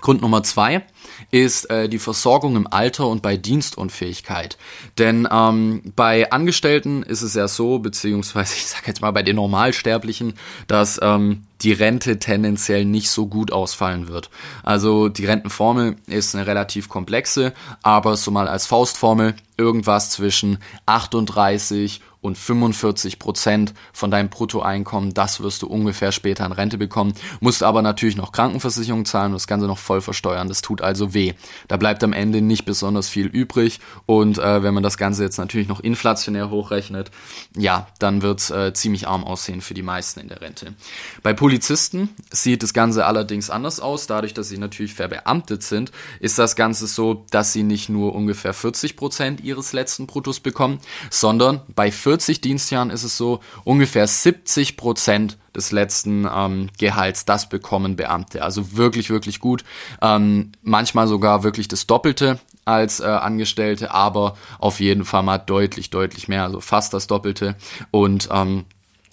Grund 0.00 0.22
Nummer 0.22 0.42
zwei 0.42 0.84
ist 1.30 1.70
äh, 1.70 1.88
die 1.88 1.98
Versorgung 1.98 2.56
im 2.56 2.66
Alter 2.66 3.08
und 3.08 3.22
bei 3.22 3.36
Dienstunfähigkeit. 3.36 4.56
Denn 4.98 5.26
ähm, 5.30 5.92
bei 5.96 6.30
Angestellten 6.30 7.02
ist 7.02 7.22
es 7.22 7.34
ja 7.34 7.48
so, 7.48 7.78
beziehungsweise 7.78 8.54
ich 8.56 8.66
sage 8.66 8.84
jetzt 8.86 9.02
mal 9.02 9.10
bei 9.10 9.22
den 9.22 9.36
Normalsterblichen, 9.36 10.34
dass 10.66 11.00
ähm, 11.02 11.44
die 11.62 11.72
Rente 11.72 12.18
tendenziell 12.18 12.84
nicht 12.84 13.10
so 13.10 13.26
gut 13.26 13.52
ausfallen 13.52 14.08
wird. 14.08 14.30
Also 14.62 15.08
die 15.08 15.26
Rentenformel 15.26 15.96
ist 16.06 16.34
eine 16.34 16.46
relativ 16.46 16.88
komplexe, 16.88 17.52
aber 17.82 18.16
so 18.16 18.30
mal 18.30 18.46
als 18.46 18.66
Faustformel 18.66 19.34
irgendwas 19.56 20.10
zwischen 20.10 20.58
38 20.86 22.00
und 22.20 22.36
45 22.36 23.18
Prozent 23.18 23.74
von 23.92 24.10
deinem 24.10 24.28
Bruttoeinkommen, 24.28 25.14
das 25.14 25.40
wirst 25.40 25.62
du 25.62 25.68
ungefähr 25.68 26.10
später 26.10 26.44
in 26.44 26.52
Rente 26.52 26.78
bekommen. 26.78 27.14
Musst 27.40 27.62
aber 27.62 27.82
natürlich 27.82 28.16
noch 28.16 28.32
Krankenversicherung 28.32 29.04
zahlen 29.04 29.32
und 29.32 29.34
das 29.34 29.46
Ganze 29.46 29.66
noch 29.66 29.78
voll 29.78 30.00
versteuern. 30.00 30.48
Das 30.48 30.62
tut 30.62 30.82
also 30.82 31.14
weh. 31.14 31.34
Da 31.68 31.76
bleibt 31.76 32.02
am 32.02 32.12
Ende 32.12 32.40
nicht 32.40 32.64
besonders 32.64 33.08
viel 33.08 33.26
übrig 33.26 33.80
und 34.06 34.38
äh, 34.38 34.62
wenn 34.62 34.74
man 34.74 34.82
das 34.82 34.98
Ganze 34.98 35.22
jetzt 35.22 35.38
natürlich 35.38 35.68
noch 35.68 35.80
inflationär 35.80 36.50
hochrechnet, 36.50 37.10
ja, 37.56 37.86
dann 37.98 38.22
wird's 38.22 38.50
äh, 38.50 38.72
ziemlich 38.72 39.06
arm 39.06 39.22
aussehen 39.22 39.60
für 39.60 39.74
die 39.74 39.82
meisten 39.82 40.20
in 40.20 40.28
der 40.28 40.40
Rente. 40.40 40.74
Bei 41.22 41.32
Polizisten 41.32 42.08
sieht 42.30 42.62
das 42.62 42.74
Ganze 42.74 43.06
allerdings 43.06 43.48
anders 43.48 43.78
aus. 43.78 44.06
Dadurch, 44.06 44.34
dass 44.34 44.48
sie 44.48 44.58
natürlich 44.58 44.94
verbeamtet 44.94 45.62
sind, 45.62 45.92
ist 46.18 46.38
das 46.38 46.56
Ganze 46.56 46.86
so, 46.88 47.26
dass 47.30 47.52
sie 47.52 47.62
nicht 47.62 47.88
nur 47.88 48.14
ungefähr 48.14 48.52
40 48.52 48.96
Prozent 48.96 49.40
ihres 49.44 49.72
letzten 49.72 50.06
Bruttos 50.06 50.40
bekommen, 50.40 50.80
sondern 51.10 51.60
bei 51.74 51.92
40 51.92 52.07
Dienstjahren 52.16 52.90
ist 52.90 53.04
es 53.04 53.16
so, 53.16 53.40
ungefähr 53.64 54.06
70 54.06 54.76
Prozent 54.76 55.36
des 55.54 55.72
letzten 55.72 56.26
ähm, 56.32 56.70
Gehalts, 56.78 57.24
das 57.24 57.48
bekommen 57.48 57.96
Beamte. 57.96 58.42
Also 58.42 58.76
wirklich, 58.76 59.10
wirklich 59.10 59.40
gut. 59.40 59.64
Ähm, 60.00 60.52
manchmal 60.62 61.08
sogar 61.08 61.42
wirklich 61.42 61.68
das 61.68 61.86
Doppelte 61.86 62.38
als 62.64 63.00
äh, 63.00 63.04
Angestellte, 63.04 63.90
aber 63.92 64.36
auf 64.58 64.80
jeden 64.80 65.04
Fall 65.04 65.22
mal 65.22 65.38
deutlich, 65.38 65.90
deutlich 65.90 66.28
mehr, 66.28 66.44
also 66.44 66.60
fast 66.60 66.94
das 66.94 67.06
Doppelte. 67.06 67.56
Und 67.90 68.28
ähm, 68.30 68.64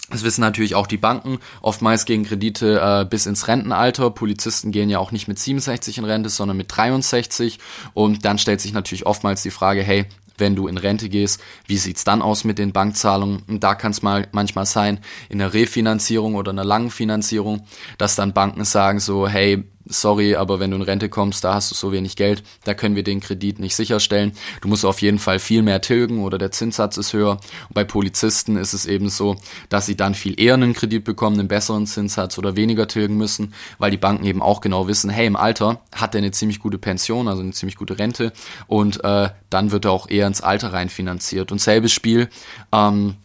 das 0.10 0.24
wissen 0.24 0.42
natürlich 0.42 0.75
auch 0.75 0.86
die 0.86 0.98
Banken, 0.98 1.40
oftmals 1.62 2.06
gegen 2.06 2.25
Kredite 2.25 2.80
äh, 2.80 3.06
bis 3.06 3.25
ins 3.25 3.48
Rentenalter. 3.48 4.12
Polizisten 4.12 4.72
gehen 4.72 4.90
ja 4.90 5.00
auch 5.00 5.12
nicht 5.12 5.28
mit 5.28 5.40
67 5.40 5.98
in 5.98 6.06
Rente, 6.06 6.30
sondern 6.30 6.58
mit 6.58 6.68
63. 6.70 7.58
Und 7.96 8.24
dann 8.24 8.38
stellt 8.38 8.62
sich 8.62 8.72
natürlich 8.72 9.08
oftmals 9.08 9.42
die 9.42 9.50
Frage, 9.50 9.82
hey, 9.82 10.06
wenn 10.38 10.56
du 10.56 10.68
in 10.68 10.77
Rente 10.77 11.10
gehst, 11.10 11.42
wie 11.68 11.77
sieht's 11.77 12.04
dann 12.04 12.22
aus 12.22 12.44
mit 12.44 12.58
den 12.58 12.72
Bankzahlungen? 12.72 13.60
Da 13.60 13.75
kann 13.75 13.92
es 13.92 14.01
mal 14.01 14.27
manchmal 14.32 14.65
sein, 14.65 15.00
in 15.30 15.42
einer 15.42 15.54
Refinanzierung 15.54 16.36
oder 16.36 16.51
einer 16.51 16.63
langen 16.63 16.92
Finanzierung, 16.92 17.65
dass 17.98 18.15
dann 18.15 18.34
Banken 18.34 18.65
sagen 18.65 19.00
so, 19.00 19.27
hey, 19.27 19.63
sorry, 19.88 20.36
aber 20.36 20.60
wenn 20.60 20.72
du 20.72 20.77
in 20.77 20.82
Rente 20.82 21.10
kommst, 21.10 21.44
da 21.44 21.54
hast 21.54 21.72
du 21.72 21.75
so 21.75 21.92
wenig 21.92 22.15
Geld, 22.15 22.44
da 22.63 22.74
können 22.74 22.96
wir 22.96 23.04
den 23.04 23.20
Kredit 23.20 23.60
nicht 23.60 23.75
sicherstellen. 23.75 24.34
Du 24.62 24.68
musst 24.68 24.86
auf 24.86 25.01
jeden 25.01 25.20
Fall 25.20 25.39
viel 25.39 25.62
mehr 25.62 25.82
tilgen 25.82 26.24
oder 26.24 26.38
der 26.38 26.51
Zinssatz 26.51 26.98
ist 26.98 27.13
höher. 27.13 27.32
Und 27.32 27.74
bei 27.74 27.84
Polizisten 27.84 28.58
ist 28.58 28.74
es 28.74 28.86
eben 28.86 29.10
so, 29.10 29.36
dass 29.70 29.86
sie 29.86 29.96
dann 29.96 30.15
viel 30.15 30.39
eher 30.39 30.56
einen 30.56 30.74
Kredit 30.74 31.04
bekommen, 31.04 31.39
einen 31.39 31.48
besseren 31.48 31.86
Zinssatz 31.86 32.38
oder 32.38 32.56
weniger 32.56 32.88
tilgen 32.88 33.18
müssen, 33.18 33.54
weil 33.77 33.92
die 33.92 33.98
Banken 33.98 34.25
eben 34.25 34.42
auch 34.42 34.62
genau 34.62 34.88
wissen, 34.88 35.10
hey, 35.10 35.27
im 35.27 35.36
Alter 35.36 35.82
hat 35.94 36.15
er 36.15 36.20
eine 36.20 36.32
ziemlich 36.32 36.60
gute 36.60 36.77
Pension, 36.77 37.27
also 37.27 37.42
eine 37.42 37.51
ziemlich 37.51 37.75
gute 37.75 38.00
Rente 38.00 38.34
und 38.68 39.04
äh, 39.04 39.30
dann 39.50 39.72
wird 39.72 39.86
er 39.86 39.92
auch 39.92 40.10
eher 40.10 40.27
ins 40.27 40.42
Alter 40.42 40.74
rein 40.74 40.89
finanziert. 40.89 41.51
Und 41.51 41.62
selbes 41.62 41.92
Spiel, 41.92 42.30
ähm, 42.72 43.15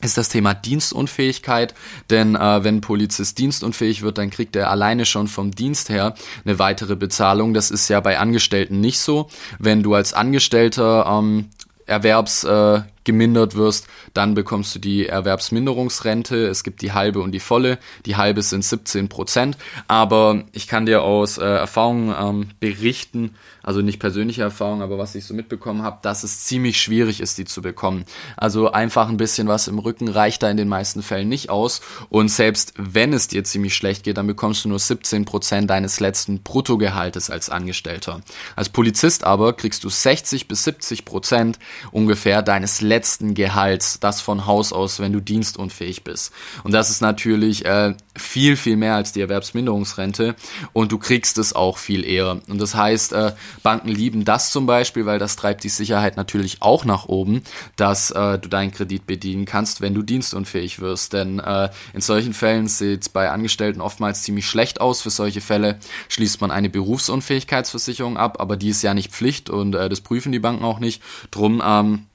ist 0.00 0.16
das 0.16 0.28
Thema 0.28 0.54
Dienstunfähigkeit, 0.54 1.74
denn 2.10 2.36
äh, 2.36 2.64
wenn 2.64 2.76
ein 2.76 2.80
Polizist 2.80 3.38
dienstunfähig 3.38 4.02
wird, 4.02 4.18
dann 4.18 4.30
kriegt 4.30 4.54
er 4.54 4.70
alleine 4.70 5.04
schon 5.04 5.26
vom 5.26 5.50
Dienst 5.50 5.88
her 5.88 6.14
eine 6.44 6.58
weitere 6.58 6.94
Bezahlung. 6.94 7.52
Das 7.52 7.70
ist 7.70 7.88
ja 7.88 8.00
bei 8.00 8.18
Angestellten 8.18 8.80
nicht 8.80 9.00
so. 9.00 9.28
Wenn 9.58 9.82
du 9.82 9.94
als 9.94 10.12
Angestellter 10.12 11.06
ähm, 11.06 11.48
Erwerbs 11.86 12.44
äh, 12.44 12.82
gemindert 13.08 13.56
wirst, 13.56 13.88
dann 14.12 14.34
bekommst 14.34 14.74
du 14.74 14.78
die 14.78 15.06
Erwerbsminderungsrente. 15.06 16.46
Es 16.46 16.62
gibt 16.62 16.82
die 16.82 16.92
halbe 16.92 17.20
und 17.20 17.32
die 17.32 17.40
volle. 17.40 17.78
Die 18.04 18.16
halbe 18.16 18.42
sind 18.42 18.62
17 18.62 19.08
Prozent. 19.08 19.56
Aber 19.88 20.44
ich 20.52 20.68
kann 20.68 20.84
dir 20.84 21.02
aus 21.02 21.38
äh, 21.38 21.42
Erfahrung 21.42 22.14
ähm, 22.14 22.48
berichten, 22.60 23.34
also 23.62 23.80
nicht 23.80 23.98
persönliche 23.98 24.42
Erfahrung, 24.42 24.82
aber 24.82 24.98
was 24.98 25.14
ich 25.14 25.24
so 25.24 25.32
mitbekommen 25.32 25.82
habe, 25.82 26.00
dass 26.02 26.22
es 26.22 26.44
ziemlich 26.44 26.80
schwierig 26.80 27.20
ist, 27.20 27.38
die 27.38 27.46
zu 27.46 27.62
bekommen. 27.62 28.04
Also 28.36 28.72
einfach 28.72 29.08
ein 29.08 29.16
bisschen 29.16 29.48
was 29.48 29.68
im 29.68 29.78
Rücken 29.78 30.08
reicht 30.08 30.42
da 30.42 30.50
in 30.50 30.58
den 30.58 30.68
meisten 30.68 31.02
Fällen 31.02 31.30
nicht 31.30 31.48
aus. 31.48 31.80
Und 32.10 32.28
selbst 32.28 32.74
wenn 32.76 33.14
es 33.14 33.28
dir 33.28 33.42
ziemlich 33.44 33.74
schlecht 33.74 34.04
geht, 34.04 34.18
dann 34.18 34.26
bekommst 34.26 34.64
du 34.64 34.68
nur 34.68 34.78
17 34.78 35.24
Prozent 35.24 35.70
deines 35.70 35.98
letzten 35.98 36.42
Bruttogehaltes 36.42 37.30
als 37.30 37.48
Angestellter. 37.48 38.20
Als 38.54 38.68
Polizist 38.68 39.24
aber 39.24 39.54
kriegst 39.54 39.82
du 39.84 39.88
60 39.88 40.46
bis 40.46 40.64
70 40.64 41.06
Prozent 41.06 41.58
ungefähr 41.90 42.42
deines 42.42 42.82
letzten 42.82 42.97
letzten 42.98 43.34
Gehalts, 43.34 44.00
das 44.00 44.20
von 44.20 44.44
Haus 44.44 44.72
aus, 44.72 44.98
wenn 44.98 45.12
du 45.12 45.20
dienstunfähig 45.20 46.02
bist. 46.02 46.32
Und 46.64 46.72
das 46.72 46.90
ist 46.90 47.00
natürlich 47.00 47.64
äh, 47.64 47.94
viel, 48.16 48.56
viel 48.56 48.76
mehr 48.76 48.96
als 48.96 49.12
die 49.12 49.20
Erwerbsminderungsrente 49.20 50.34
und 50.72 50.90
du 50.90 50.98
kriegst 50.98 51.38
es 51.38 51.52
auch 51.52 51.78
viel 51.78 52.04
eher. 52.04 52.40
Und 52.48 52.60
das 52.60 52.74
heißt, 52.74 53.12
äh, 53.12 53.34
Banken 53.62 53.88
lieben 53.88 54.24
das 54.24 54.50
zum 54.50 54.66
Beispiel, 54.66 55.06
weil 55.06 55.20
das 55.20 55.36
treibt 55.36 55.62
die 55.62 55.68
Sicherheit 55.68 56.16
natürlich 56.16 56.60
auch 56.60 56.84
nach 56.84 57.04
oben, 57.06 57.42
dass 57.76 58.10
äh, 58.10 58.36
du 58.40 58.48
deinen 58.48 58.72
Kredit 58.72 59.06
bedienen 59.06 59.44
kannst, 59.44 59.80
wenn 59.80 59.94
du 59.94 60.02
dienstunfähig 60.02 60.80
wirst. 60.80 61.12
Denn 61.12 61.38
äh, 61.38 61.70
in 61.94 62.00
solchen 62.00 62.32
Fällen 62.32 62.66
sieht 62.66 63.02
es 63.02 63.08
bei 63.08 63.30
Angestellten 63.30 63.80
oftmals 63.80 64.24
ziemlich 64.24 64.46
schlecht 64.46 64.80
aus. 64.80 65.02
Für 65.02 65.10
solche 65.10 65.40
Fälle 65.40 65.78
schließt 66.08 66.40
man 66.40 66.50
eine 66.50 66.68
Berufsunfähigkeitsversicherung 66.68 68.16
ab, 68.16 68.40
aber 68.40 68.56
die 68.56 68.70
ist 68.70 68.82
ja 68.82 68.92
nicht 68.92 69.12
Pflicht 69.12 69.50
und 69.50 69.76
äh, 69.76 69.88
das 69.88 70.00
prüfen 70.00 70.32
die 70.32 70.40
Banken 70.40 70.64
auch 70.64 70.80
nicht. 70.80 71.00
Drum 71.30 71.62
ähm, 71.64 72.06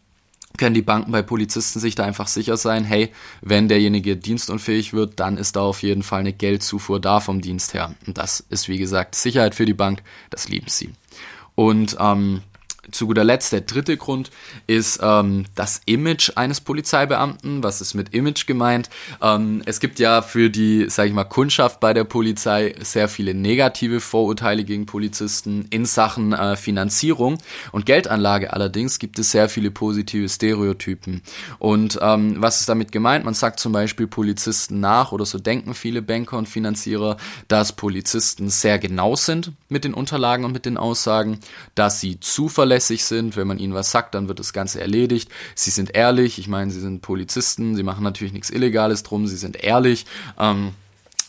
können 0.58 0.76
die 0.76 0.82
Banken 0.82 1.12
bei 1.12 1.22
Polizisten 1.22 1.80
sich 1.80 1.96
da 1.96 2.04
einfach 2.04 2.28
sicher 2.28 2.58
sein, 2.58 2.84
hey, 2.84 3.12
wenn 3.42 3.68
derjenige 3.68 4.16
dienstunfähig 4.16 4.94
wird, 4.94 5.20
dann 5.20 5.38
ist 5.38 5.56
da 5.56 5.62
auf 5.62 5.82
jeden 5.84 6.04
Fall 6.04 6.20
eine 6.20 6.34
Geldzufuhr 6.34 7.00
da 7.00 7.20
vom 7.20 7.42
Dienst 7.42 7.74
her. 7.74 7.96
Und 8.06 8.18
das 8.18 8.40
ist, 8.50 8.70
wie 8.70 8.78
gesagt, 8.78 9.16
Sicherheit 9.16 9.56
für 9.56 9.66
die 9.66 9.74
Bank, 9.74 10.04
das 10.30 10.50
lieben 10.50 10.68
sie. 10.68 10.92
Und 11.56 11.98
ähm, 12.00 12.42
zu 12.92 13.08
guter 13.08 13.24
Letzt, 13.24 13.54
der 13.54 13.62
dritte 13.62 13.96
Grund 13.96 14.30
ist 14.68 15.00
ähm, 15.02 15.46
das 15.56 15.82
Image 15.86 16.32
eines 16.36 16.60
Polizeibeamten. 16.60 17.64
Was 17.64 17.80
ist 17.80 17.94
mit 17.94 18.14
Image 18.14 18.46
gemeint? 18.46 18.90
Ähm, 19.22 19.62
es 19.66 19.80
gibt 19.80 20.00
ja 20.00 20.22
für 20.22 20.50
die, 20.50 20.90
sage 20.90 21.10
ich 21.10 21.16
mal, 21.16 21.24
Kundschaft 21.24 21.80
bei 21.80 21.94
der 21.94 22.04
Polizei 22.04 22.76
sehr 22.82 23.08
viele 23.08 23.34
negative 23.34 24.02
Vorurteile 24.02 24.66
gegen 24.66 24.86
Polizisten 24.86 25.66
in 25.70 25.86
Sachen 25.86 26.34
äh, 26.34 26.58
Finanzierung 26.58 27.38
und 27.72 27.86
Geldanlage. 27.86 28.52
Allerdings 28.52 29.00
gibt 29.00 29.18
es 29.18 29.32
sehr 29.32 29.48
viele 29.48 29.72
positive 29.72 30.28
Stereotypen. 30.28 31.22
Und 31.60 32.00
ähm, 32.02 32.36
was 32.40 32.60
ist 32.60 32.70
damit 32.70 32.92
gemeint? 32.92 33.24
Man 33.24 33.34
sagt 33.34 33.60
zum 33.60 33.72
Beispiel 33.72 34.08
Polizisten 34.08 34.82
nach 34.82 35.14
oder 35.14 35.26
so 35.26 35.40
denken 35.40 35.74
viele 35.74 36.02
Banker 36.02 36.38
und 36.38 36.50
Finanzierer, 36.50 37.18
dass 37.48 37.74
Polizisten 37.74 38.50
sehr 38.50 38.78
genau 38.78 39.16
sind 39.16 39.54
mit 39.70 39.86
den 39.86 39.94
Unterlagen 39.94 40.44
und 40.44 40.52
mit 40.52 40.66
den 40.66 40.78
Aussagen, 40.78 41.40
dass 41.76 42.02
sie 42.02 42.20
zuverlässig 42.20 42.73
zuverlässig 42.74 43.06
sind. 43.06 43.36
Wenn 43.36 43.48
man 43.48 43.60
ihnen 43.60 43.74
was 43.74 43.92
sagt, 43.92 44.16
dann 44.16 44.28
wird 44.28 44.40
das 44.40 44.54
Ganze 44.54 44.82
erledigt. 44.82 45.30
Sie 45.56 45.72
sind 45.72 45.96
ehrlich. 45.96 46.40
Ich 46.40 46.48
meine, 46.48 46.72
sie 46.72 46.80
sind 46.80 47.02
Polizisten. 47.02 47.76
Sie 47.76 47.84
machen 47.84 48.04
natürlich 48.04 48.34
nichts 48.34 48.50
Illegales 48.50 49.04
drum. 49.04 49.28
Sie 49.28 49.38
sind 49.38 49.64
ehrlich. 49.64 50.06
Ähm, 50.40 50.74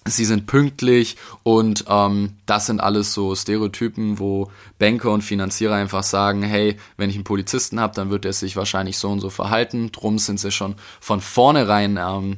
Sie 0.07 0.27
sind 0.27 0.47
pünktlich 0.47 1.17
und 1.45 1.87
ähm, 1.89 2.35
das 2.45 2.67
sind 2.67 2.79
alles 2.79 3.15
so 3.15 3.35
Stereotypen, 3.35 4.19
wo 4.19 4.51
Banker 4.79 5.11
und 5.11 5.23
Finanzierer 5.23 5.77
einfach 5.77 6.03
sagen, 6.03 6.43
hey, 6.43 6.77
wenn 6.99 7.09
ich 7.09 7.17
einen 7.17 7.25
Polizisten 7.25 7.81
habe, 7.81 7.95
dann 7.95 8.11
wird 8.11 8.27
er 8.27 8.35
sich 8.35 8.55
wahrscheinlich 8.55 8.99
so 8.99 9.09
und 9.09 9.21
so 9.21 9.31
verhalten. 9.31 9.93
Drum 9.93 10.19
sind 10.19 10.39
sie 10.39 10.51
schon 10.51 10.75
von 11.01 11.23
vornherein 11.23 11.97
ähm, 11.97 12.37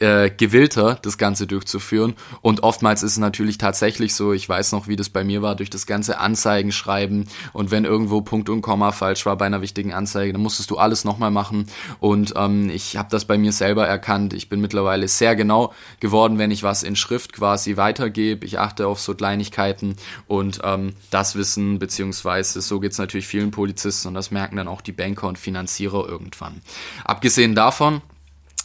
äh, 0.00 0.30
gewillter, 0.30 0.98
das 1.02 1.18
Ganze 1.18 1.46
durchzuführen. 1.46 2.14
Und 2.40 2.62
oftmals 2.62 3.02
ist 3.02 3.12
es 3.12 3.18
natürlich 3.18 3.58
tatsächlich 3.58 4.14
so, 4.14 4.32
ich 4.32 4.48
weiß 4.48 4.72
noch, 4.72 4.88
wie 4.88 4.96
das 4.96 5.08
bei 5.08 5.24
mir 5.24 5.42
war, 5.42 5.56
durch 5.56 5.70
das 5.70 5.86
ganze 5.86 6.18
Anzeigen 6.18 6.72
schreiben 6.72 7.26
und 7.52 7.70
wenn 7.70 7.84
irgendwo 7.84 8.20
Punkt 8.20 8.48
und 8.48 8.62
Komma 8.62 8.92
falsch 8.92 9.26
war 9.26 9.36
bei 9.36 9.46
einer 9.46 9.62
wichtigen 9.62 9.92
Anzeige, 9.92 10.32
dann 10.32 10.42
musstest 10.42 10.70
du 10.70 10.78
alles 10.78 11.04
nochmal 11.04 11.30
machen. 11.30 11.66
Und 12.00 12.34
ähm, 12.36 12.70
ich 12.70 12.96
habe 12.96 13.08
das 13.10 13.24
bei 13.24 13.38
mir 13.38 13.52
selber 13.52 13.86
erkannt. 13.86 14.34
Ich 14.34 14.48
bin 14.48 14.60
mittlerweile 14.60 15.08
sehr 15.08 15.36
genau 15.36 15.72
geworden, 16.00 16.38
wenn 16.38 16.50
ich 16.50 16.62
was 16.62 16.82
in 16.82 16.96
Schrift 16.96 17.32
quasi 17.32 17.76
weitergebe. 17.76 18.46
Ich 18.46 18.58
achte 18.58 18.86
auf 18.86 19.00
so 19.00 19.14
Kleinigkeiten 19.14 19.96
und 20.26 20.60
ähm, 20.62 20.94
das 21.10 21.34
Wissen, 21.34 21.78
beziehungsweise 21.78 22.60
so 22.60 22.80
geht's 22.80 22.98
natürlich 22.98 23.26
vielen 23.26 23.50
Polizisten 23.50 24.08
und 24.08 24.14
das 24.14 24.30
merken 24.30 24.56
dann 24.56 24.68
auch 24.68 24.80
die 24.80 24.92
Banker 24.92 25.28
und 25.28 25.38
Finanzierer 25.38 26.08
irgendwann. 26.08 26.60
Abgesehen 27.04 27.54
davon, 27.54 28.02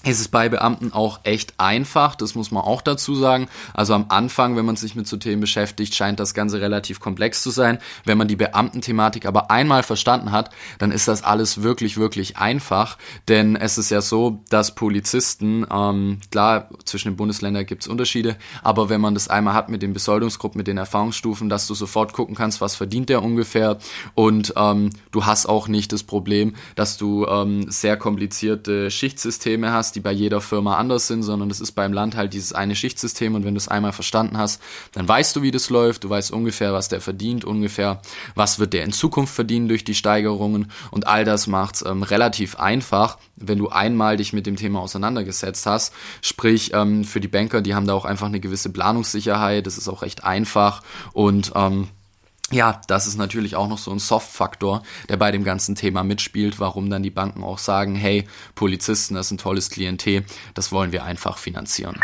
ist 0.05 0.19
es 0.19 0.27
bei 0.27 0.49
Beamten 0.49 0.91
auch 0.91 1.21
echt 1.23 1.53
einfach, 1.57 2.15
das 2.15 2.35
muss 2.35 2.51
man 2.51 2.63
auch 2.63 2.81
dazu 2.81 3.15
sagen. 3.15 3.47
Also 3.73 3.93
am 3.93 4.05
Anfang, 4.09 4.57
wenn 4.57 4.65
man 4.65 4.75
sich 4.75 4.95
mit 4.95 5.07
so 5.07 5.15
Themen 5.15 5.39
beschäftigt, 5.39 5.95
scheint 5.95 6.19
das 6.19 6.33
Ganze 6.33 6.59
relativ 6.59 6.99
komplex 6.99 7.41
zu 7.41 7.51
sein. 7.51 7.79
Wenn 8.03 8.17
man 8.17 8.27
die 8.27 8.35
Beamtenthematik 8.35 9.25
aber 9.25 9.49
einmal 9.49 9.81
verstanden 9.81 10.31
hat, 10.31 10.49
dann 10.77 10.91
ist 10.91 11.07
das 11.07 11.23
alles 11.23 11.63
wirklich, 11.63 11.97
wirklich 11.97 12.37
einfach. 12.37 12.97
Denn 13.29 13.55
es 13.55 13.77
ist 13.77 13.91
ja 13.91 14.01
so, 14.01 14.41
dass 14.49 14.75
Polizisten, 14.75 15.65
ähm, 15.71 16.19
klar, 16.31 16.69
zwischen 16.83 17.11
den 17.11 17.15
Bundesländern 17.15 17.65
gibt 17.65 17.83
es 17.83 17.87
Unterschiede, 17.87 18.35
aber 18.61 18.89
wenn 18.89 18.99
man 18.99 19.13
das 19.13 19.29
einmal 19.29 19.53
hat 19.53 19.69
mit 19.69 19.81
den 19.81 19.93
Besoldungsgruppen, 19.93 20.57
mit 20.57 20.67
den 20.67 20.77
Erfahrungsstufen, 20.77 21.47
dass 21.47 21.65
du 21.67 21.75
sofort 21.75 22.11
gucken 22.11 22.35
kannst, 22.35 22.59
was 22.59 22.75
verdient 22.75 23.07
der 23.07 23.23
ungefähr 23.23 23.77
und 24.15 24.53
ähm, 24.57 24.89
du 25.11 25.25
hast 25.25 25.45
auch 25.45 25.69
nicht 25.69 25.93
das 25.93 26.03
Problem, 26.03 26.55
dass 26.75 26.97
du 26.97 27.25
ähm, 27.25 27.71
sehr 27.71 27.95
komplizierte 27.95 28.91
Schichtsysteme 28.91 29.71
hast, 29.71 29.92
die 29.95 29.99
bei 29.99 30.11
jeder 30.11 30.41
Firma 30.41 30.77
anders 30.77 31.07
sind, 31.07 31.23
sondern 31.23 31.49
es 31.49 31.59
ist 31.59 31.73
beim 31.73 31.93
Land 31.93 32.15
halt 32.15 32.33
dieses 32.33 32.53
eine 32.53 32.75
Schichtsystem. 32.75 33.35
Und 33.35 33.45
wenn 33.45 33.53
du 33.53 33.57
es 33.57 33.67
einmal 33.67 33.93
verstanden 33.93 34.37
hast, 34.37 34.61
dann 34.91 35.07
weißt 35.07 35.35
du, 35.35 35.41
wie 35.41 35.51
das 35.51 35.69
läuft, 35.69 36.03
du 36.03 36.09
weißt 36.09 36.31
ungefähr, 36.31 36.73
was 36.73 36.89
der 36.89 37.01
verdient, 37.01 37.45
ungefähr, 37.45 38.01
was 38.35 38.59
wird 38.59 38.73
der 38.73 38.83
in 38.83 38.91
Zukunft 38.91 39.33
verdienen 39.33 39.67
durch 39.67 39.83
die 39.83 39.95
Steigerungen. 39.95 40.71
Und 40.91 41.07
all 41.07 41.25
das 41.25 41.47
macht 41.47 41.75
es 41.75 41.85
ähm, 41.85 42.03
relativ 42.03 42.55
einfach, 42.57 43.17
wenn 43.35 43.57
du 43.57 43.69
einmal 43.69 44.17
dich 44.17 44.33
mit 44.33 44.45
dem 44.45 44.55
Thema 44.55 44.79
auseinandergesetzt 44.79 45.65
hast. 45.65 45.93
Sprich, 46.21 46.71
ähm, 46.73 47.03
für 47.03 47.19
die 47.19 47.27
Banker, 47.27 47.61
die 47.61 47.75
haben 47.75 47.87
da 47.87 47.93
auch 47.93 48.05
einfach 48.05 48.27
eine 48.27 48.39
gewisse 48.39 48.71
Planungssicherheit, 48.71 49.65
das 49.65 49.77
ist 49.77 49.87
auch 49.87 50.01
recht 50.01 50.23
einfach. 50.23 50.81
Und 51.13 51.51
ähm, 51.55 51.87
ja, 52.53 52.81
das 52.87 53.07
ist 53.07 53.17
natürlich 53.17 53.55
auch 53.55 53.67
noch 53.67 53.77
so 53.77 53.91
ein 53.91 53.99
Soft-Faktor, 53.99 54.83
der 55.09 55.17
bei 55.17 55.31
dem 55.31 55.43
ganzen 55.43 55.75
Thema 55.75 56.03
mitspielt, 56.03 56.59
warum 56.59 56.89
dann 56.89 57.03
die 57.03 57.09
Banken 57.09 57.43
auch 57.43 57.57
sagen, 57.57 57.95
hey, 57.95 58.25
Polizisten, 58.55 59.15
das 59.15 59.27
ist 59.27 59.31
ein 59.31 59.37
tolles 59.37 59.69
Klientel, 59.69 60.25
das 60.53 60.71
wollen 60.71 60.91
wir 60.91 61.03
einfach 61.03 61.37
finanzieren. 61.37 61.99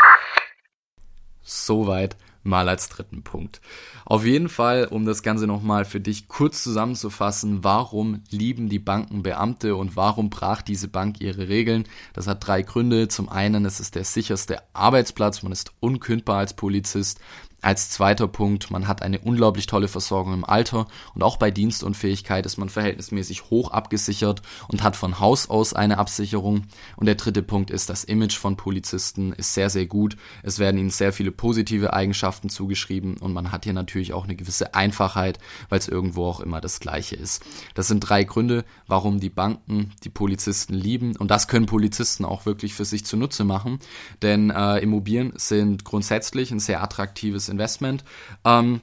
Soweit 1.42 2.16
mal 2.44 2.70
als 2.70 2.90
dritten 2.90 3.24
Punkt. 3.24 3.62
Auf 4.06 4.26
jeden 4.26 4.50
Fall, 4.50 4.86
um 4.86 5.06
das 5.06 5.24
Ganze 5.24 5.46
nochmal 5.48 5.86
für 5.86 6.00
dich 6.00 6.28
kurz 6.28 6.64
zusammenzufassen, 6.64 7.64
warum 7.64 8.24
lieben 8.30 8.70
die 8.70 8.80
Banken 8.80 9.24
Beamte 9.24 9.76
und 9.76 9.96
warum 9.96 10.30
brach 10.30 10.62
diese 10.62 10.88
Bank 10.88 11.22
ihre 11.22 11.48
Regeln? 11.48 11.86
Das 12.14 12.28
hat 12.28 12.46
drei 12.46 12.62
Gründe. 12.62 13.08
Zum 13.08 13.30
einen, 13.30 13.66
es 13.66 13.80
ist 13.80 13.96
der 13.96 14.04
sicherste 14.04 14.62
Arbeitsplatz, 14.74 15.44
man 15.44 15.52
ist 15.52 15.72
unkündbar 15.80 16.40
als 16.40 16.54
Polizist. 16.54 17.20
Als 17.62 17.90
zweiter 17.90 18.30
Punkt, 18.30 18.72
man 18.72 18.88
hat 18.88 19.02
eine 19.02 19.20
unglaublich 19.20 19.66
tolle 19.66 19.90
Versorgung 19.90 20.34
im 20.34 20.46
Alter 20.46 20.88
und 21.14 21.24
auch 21.24 21.36
bei 21.36 21.52
Dienstunfähigkeit 21.52 22.46
ist 22.46 22.58
man 22.58 22.70
verhältnismäßig 22.70 23.50
hoch 23.50 23.72
abgesichert 23.72 24.42
und 24.70 24.82
hat 24.82 24.96
von 24.96 25.20
Haus 25.20 25.50
aus 25.50 25.74
eine 25.74 25.98
Absicherung. 25.98 26.68
Und 26.96 27.08
der 27.08 27.16
dritte 27.16 27.44
Punkt 27.44 27.70
ist, 27.70 27.90
das 27.90 28.06
Image 28.06 28.38
von 28.38 28.56
Polizisten 28.56 29.34
ist 29.34 29.54
sehr, 29.54 29.70
sehr 29.70 29.88
gut. 29.88 30.16
Es 30.42 30.60
werden 30.60 30.78
ihnen 30.78 30.90
sehr 30.90 31.12
viele 31.12 31.32
positive 31.32 31.92
Eigenschaften 31.92 32.50
zugeschrieben 32.50 33.18
und 33.18 33.34
man 33.34 33.52
hat 33.52 33.66
hier 33.66 33.74
natürlich 33.74 34.14
auch 34.14 34.24
eine 34.24 34.38
gewisse 34.38 34.74
Einfachheit, 34.74 35.38
weil 35.68 35.80
es 35.80 35.90
irgendwo 35.90 36.28
auch 36.28 36.40
immer 36.40 36.62
das 36.62 36.80
Gleiche 36.80 37.18
ist. 37.18 37.44
Das 37.74 37.90
sind 37.90 38.00
drei 38.00 38.24
Gründe, 38.24 38.64
warum 38.88 39.20
die 39.20 39.30
Banken 39.30 39.92
die 40.06 40.10
Polizisten 40.10 40.74
lieben 40.74 41.18
und 41.18 41.30
das 41.30 41.50
können 41.50 41.66
Polizisten 41.66 42.24
auch 42.24 42.46
wirklich 42.46 42.74
für 42.74 42.86
sich 42.86 43.04
zunutze 43.04 43.44
machen, 43.44 43.80
denn 44.22 44.50
äh, 44.50 44.78
Immobilien 44.78 45.34
sind 45.36 45.84
grundsätzlich 45.84 46.52
ein 46.52 46.60
sehr 46.60 46.82
attraktives 46.82 47.49
Investment. 47.50 48.04
Ähm, 48.46 48.82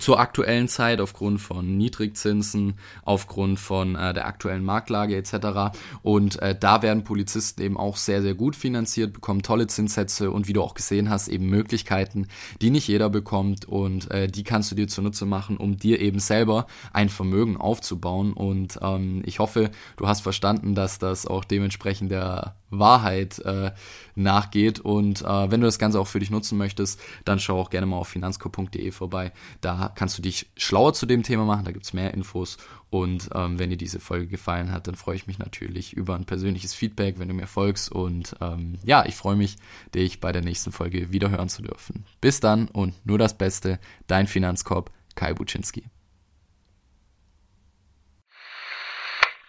zur 0.00 0.20
aktuellen 0.20 0.68
Zeit 0.68 1.00
aufgrund 1.00 1.40
von 1.40 1.76
Niedrigzinsen, 1.76 2.74
aufgrund 3.04 3.58
von 3.58 3.94
äh, 3.94 4.14
der 4.14 4.26
aktuellen 4.26 4.64
Marktlage 4.64 5.16
etc. 5.16 5.76
Und 6.02 6.40
äh, 6.42 6.56
da 6.58 6.82
werden 6.82 7.04
Polizisten 7.04 7.62
eben 7.62 7.76
auch 7.76 7.96
sehr, 7.96 8.22
sehr 8.22 8.34
gut 8.34 8.56
finanziert, 8.56 9.12
bekommen 9.12 9.42
tolle 9.42 9.66
Zinssätze 9.66 10.30
und 10.30 10.48
wie 10.48 10.52
du 10.52 10.62
auch 10.62 10.74
gesehen 10.74 11.10
hast, 11.10 11.28
eben 11.28 11.46
Möglichkeiten, 11.46 12.28
die 12.60 12.70
nicht 12.70 12.88
jeder 12.88 13.10
bekommt 13.10 13.64
und 13.66 14.10
äh, 14.10 14.26
die 14.28 14.44
kannst 14.44 14.70
du 14.70 14.74
dir 14.74 14.88
zunutze 14.88 15.26
machen, 15.26 15.56
um 15.56 15.76
dir 15.76 16.00
eben 16.00 16.18
selber 16.18 16.66
ein 16.92 17.08
Vermögen 17.08 17.56
aufzubauen. 17.56 18.32
Und 18.32 18.78
ähm, 18.82 19.22
ich 19.24 19.38
hoffe, 19.38 19.70
du 19.96 20.08
hast 20.08 20.20
verstanden, 20.20 20.74
dass 20.74 20.98
das 20.98 21.26
auch 21.26 21.44
dementsprechend 21.44 22.10
der 22.10 22.54
Wahrheit 22.70 23.38
äh, 23.40 23.72
nachgeht. 24.14 24.80
Und 24.80 25.22
äh, 25.22 25.50
wenn 25.50 25.60
du 25.60 25.66
das 25.66 25.78
Ganze 25.78 26.00
auch 26.00 26.06
für 26.06 26.18
dich 26.18 26.30
nutzen 26.30 26.58
möchtest, 26.58 27.00
dann 27.24 27.38
schau 27.38 27.60
auch 27.60 27.70
gerne 27.70 27.86
mal 27.86 27.96
auf 27.96 28.08
finanzco.de 28.08 28.90
vorbei. 28.90 29.32
Da 29.60 29.85
kannst 29.94 30.18
du 30.18 30.22
dich 30.22 30.50
schlauer 30.56 30.94
zu 30.94 31.06
dem 31.06 31.22
Thema 31.22 31.44
machen, 31.44 31.64
da 31.64 31.72
gibt 31.72 31.84
es 31.84 31.92
mehr 31.92 32.14
Infos. 32.14 32.58
Und 32.90 33.28
ähm, 33.34 33.58
wenn 33.58 33.70
dir 33.70 33.76
diese 33.76 34.00
Folge 34.00 34.26
gefallen 34.26 34.72
hat, 34.72 34.86
dann 34.86 34.94
freue 34.94 35.16
ich 35.16 35.26
mich 35.26 35.38
natürlich 35.38 35.92
über 35.92 36.14
ein 36.14 36.24
persönliches 36.24 36.74
Feedback, 36.74 37.18
wenn 37.18 37.28
du 37.28 37.34
mir 37.34 37.46
folgst. 37.46 37.90
Und 37.90 38.36
ähm, 38.40 38.78
ja, 38.84 39.04
ich 39.06 39.16
freue 39.16 39.36
mich, 39.36 39.56
dich 39.94 40.20
bei 40.20 40.32
der 40.32 40.42
nächsten 40.42 40.72
Folge 40.72 41.12
wieder 41.12 41.30
hören 41.30 41.48
zu 41.48 41.62
dürfen. 41.62 42.06
Bis 42.20 42.40
dann 42.40 42.68
und 42.68 42.94
nur 43.04 43.18
das 43.18 43.36
Beste, 43.36 43.80
dein 44.06 44.26
Finanzkorb, 44.26 44.90
Kai 45.14 45.34
Buczynski. 45.34 45.84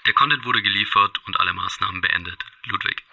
Der 0.08 0.14
Content 0.14 0.46
wurde 0.46 0.62
geliefert 0.62 1.18
und 1.28 1.40
alle 1.40 1.54
Maßnahmen 1.54 2.02
beendet. 2.02 2.42
Ludwig. 2.64 3.04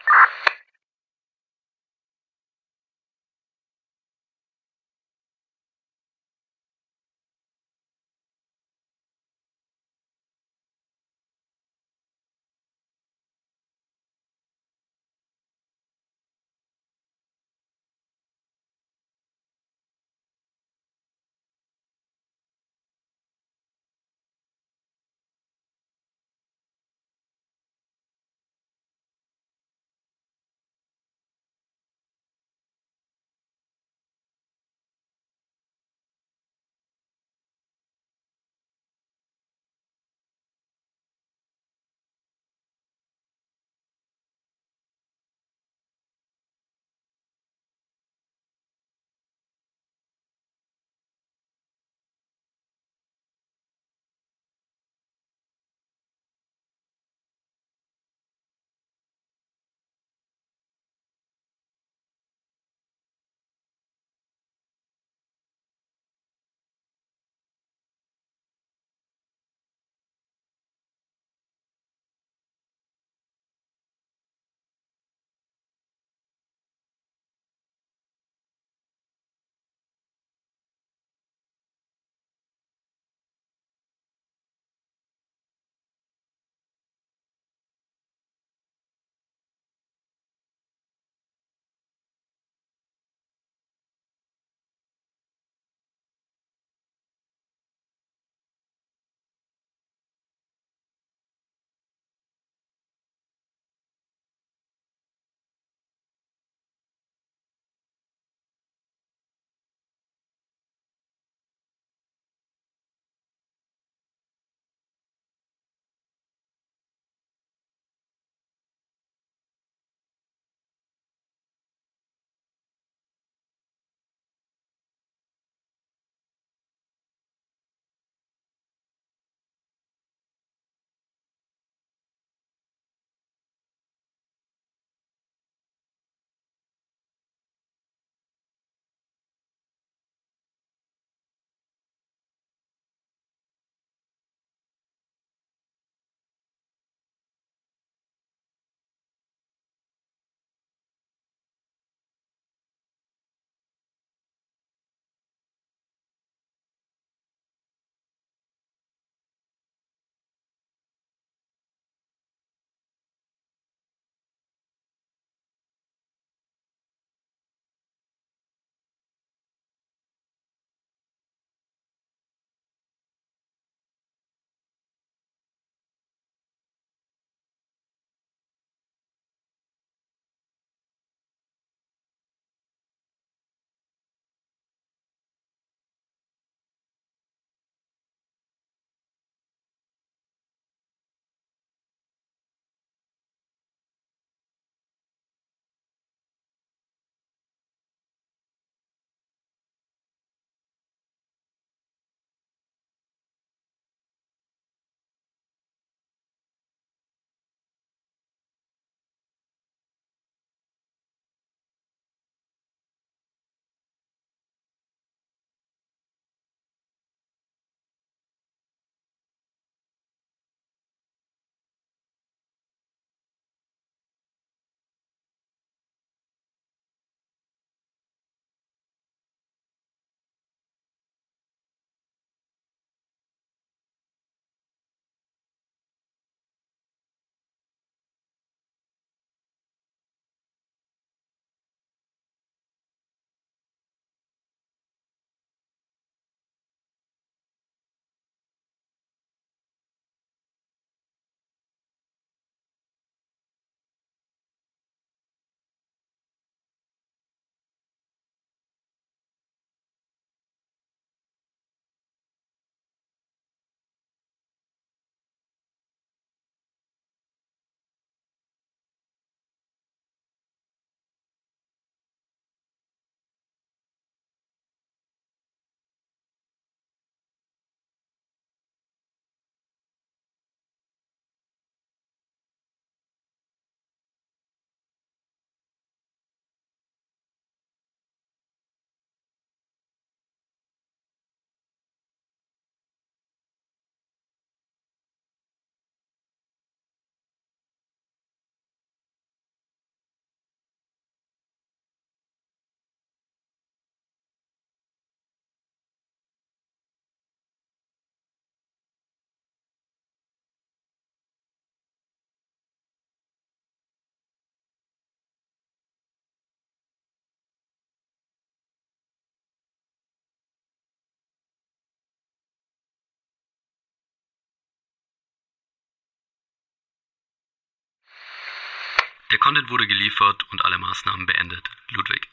Der 329.34 329.40
Content 329.40 329.68
wurde 329.68 329.88
geliefert 329.88 330.44
und 330.52 330.64
alle 330.64 330.78
Maßnahmen 330.78 331.26
beendet. 331.26 331.68
Ludwig. 331.90 332.28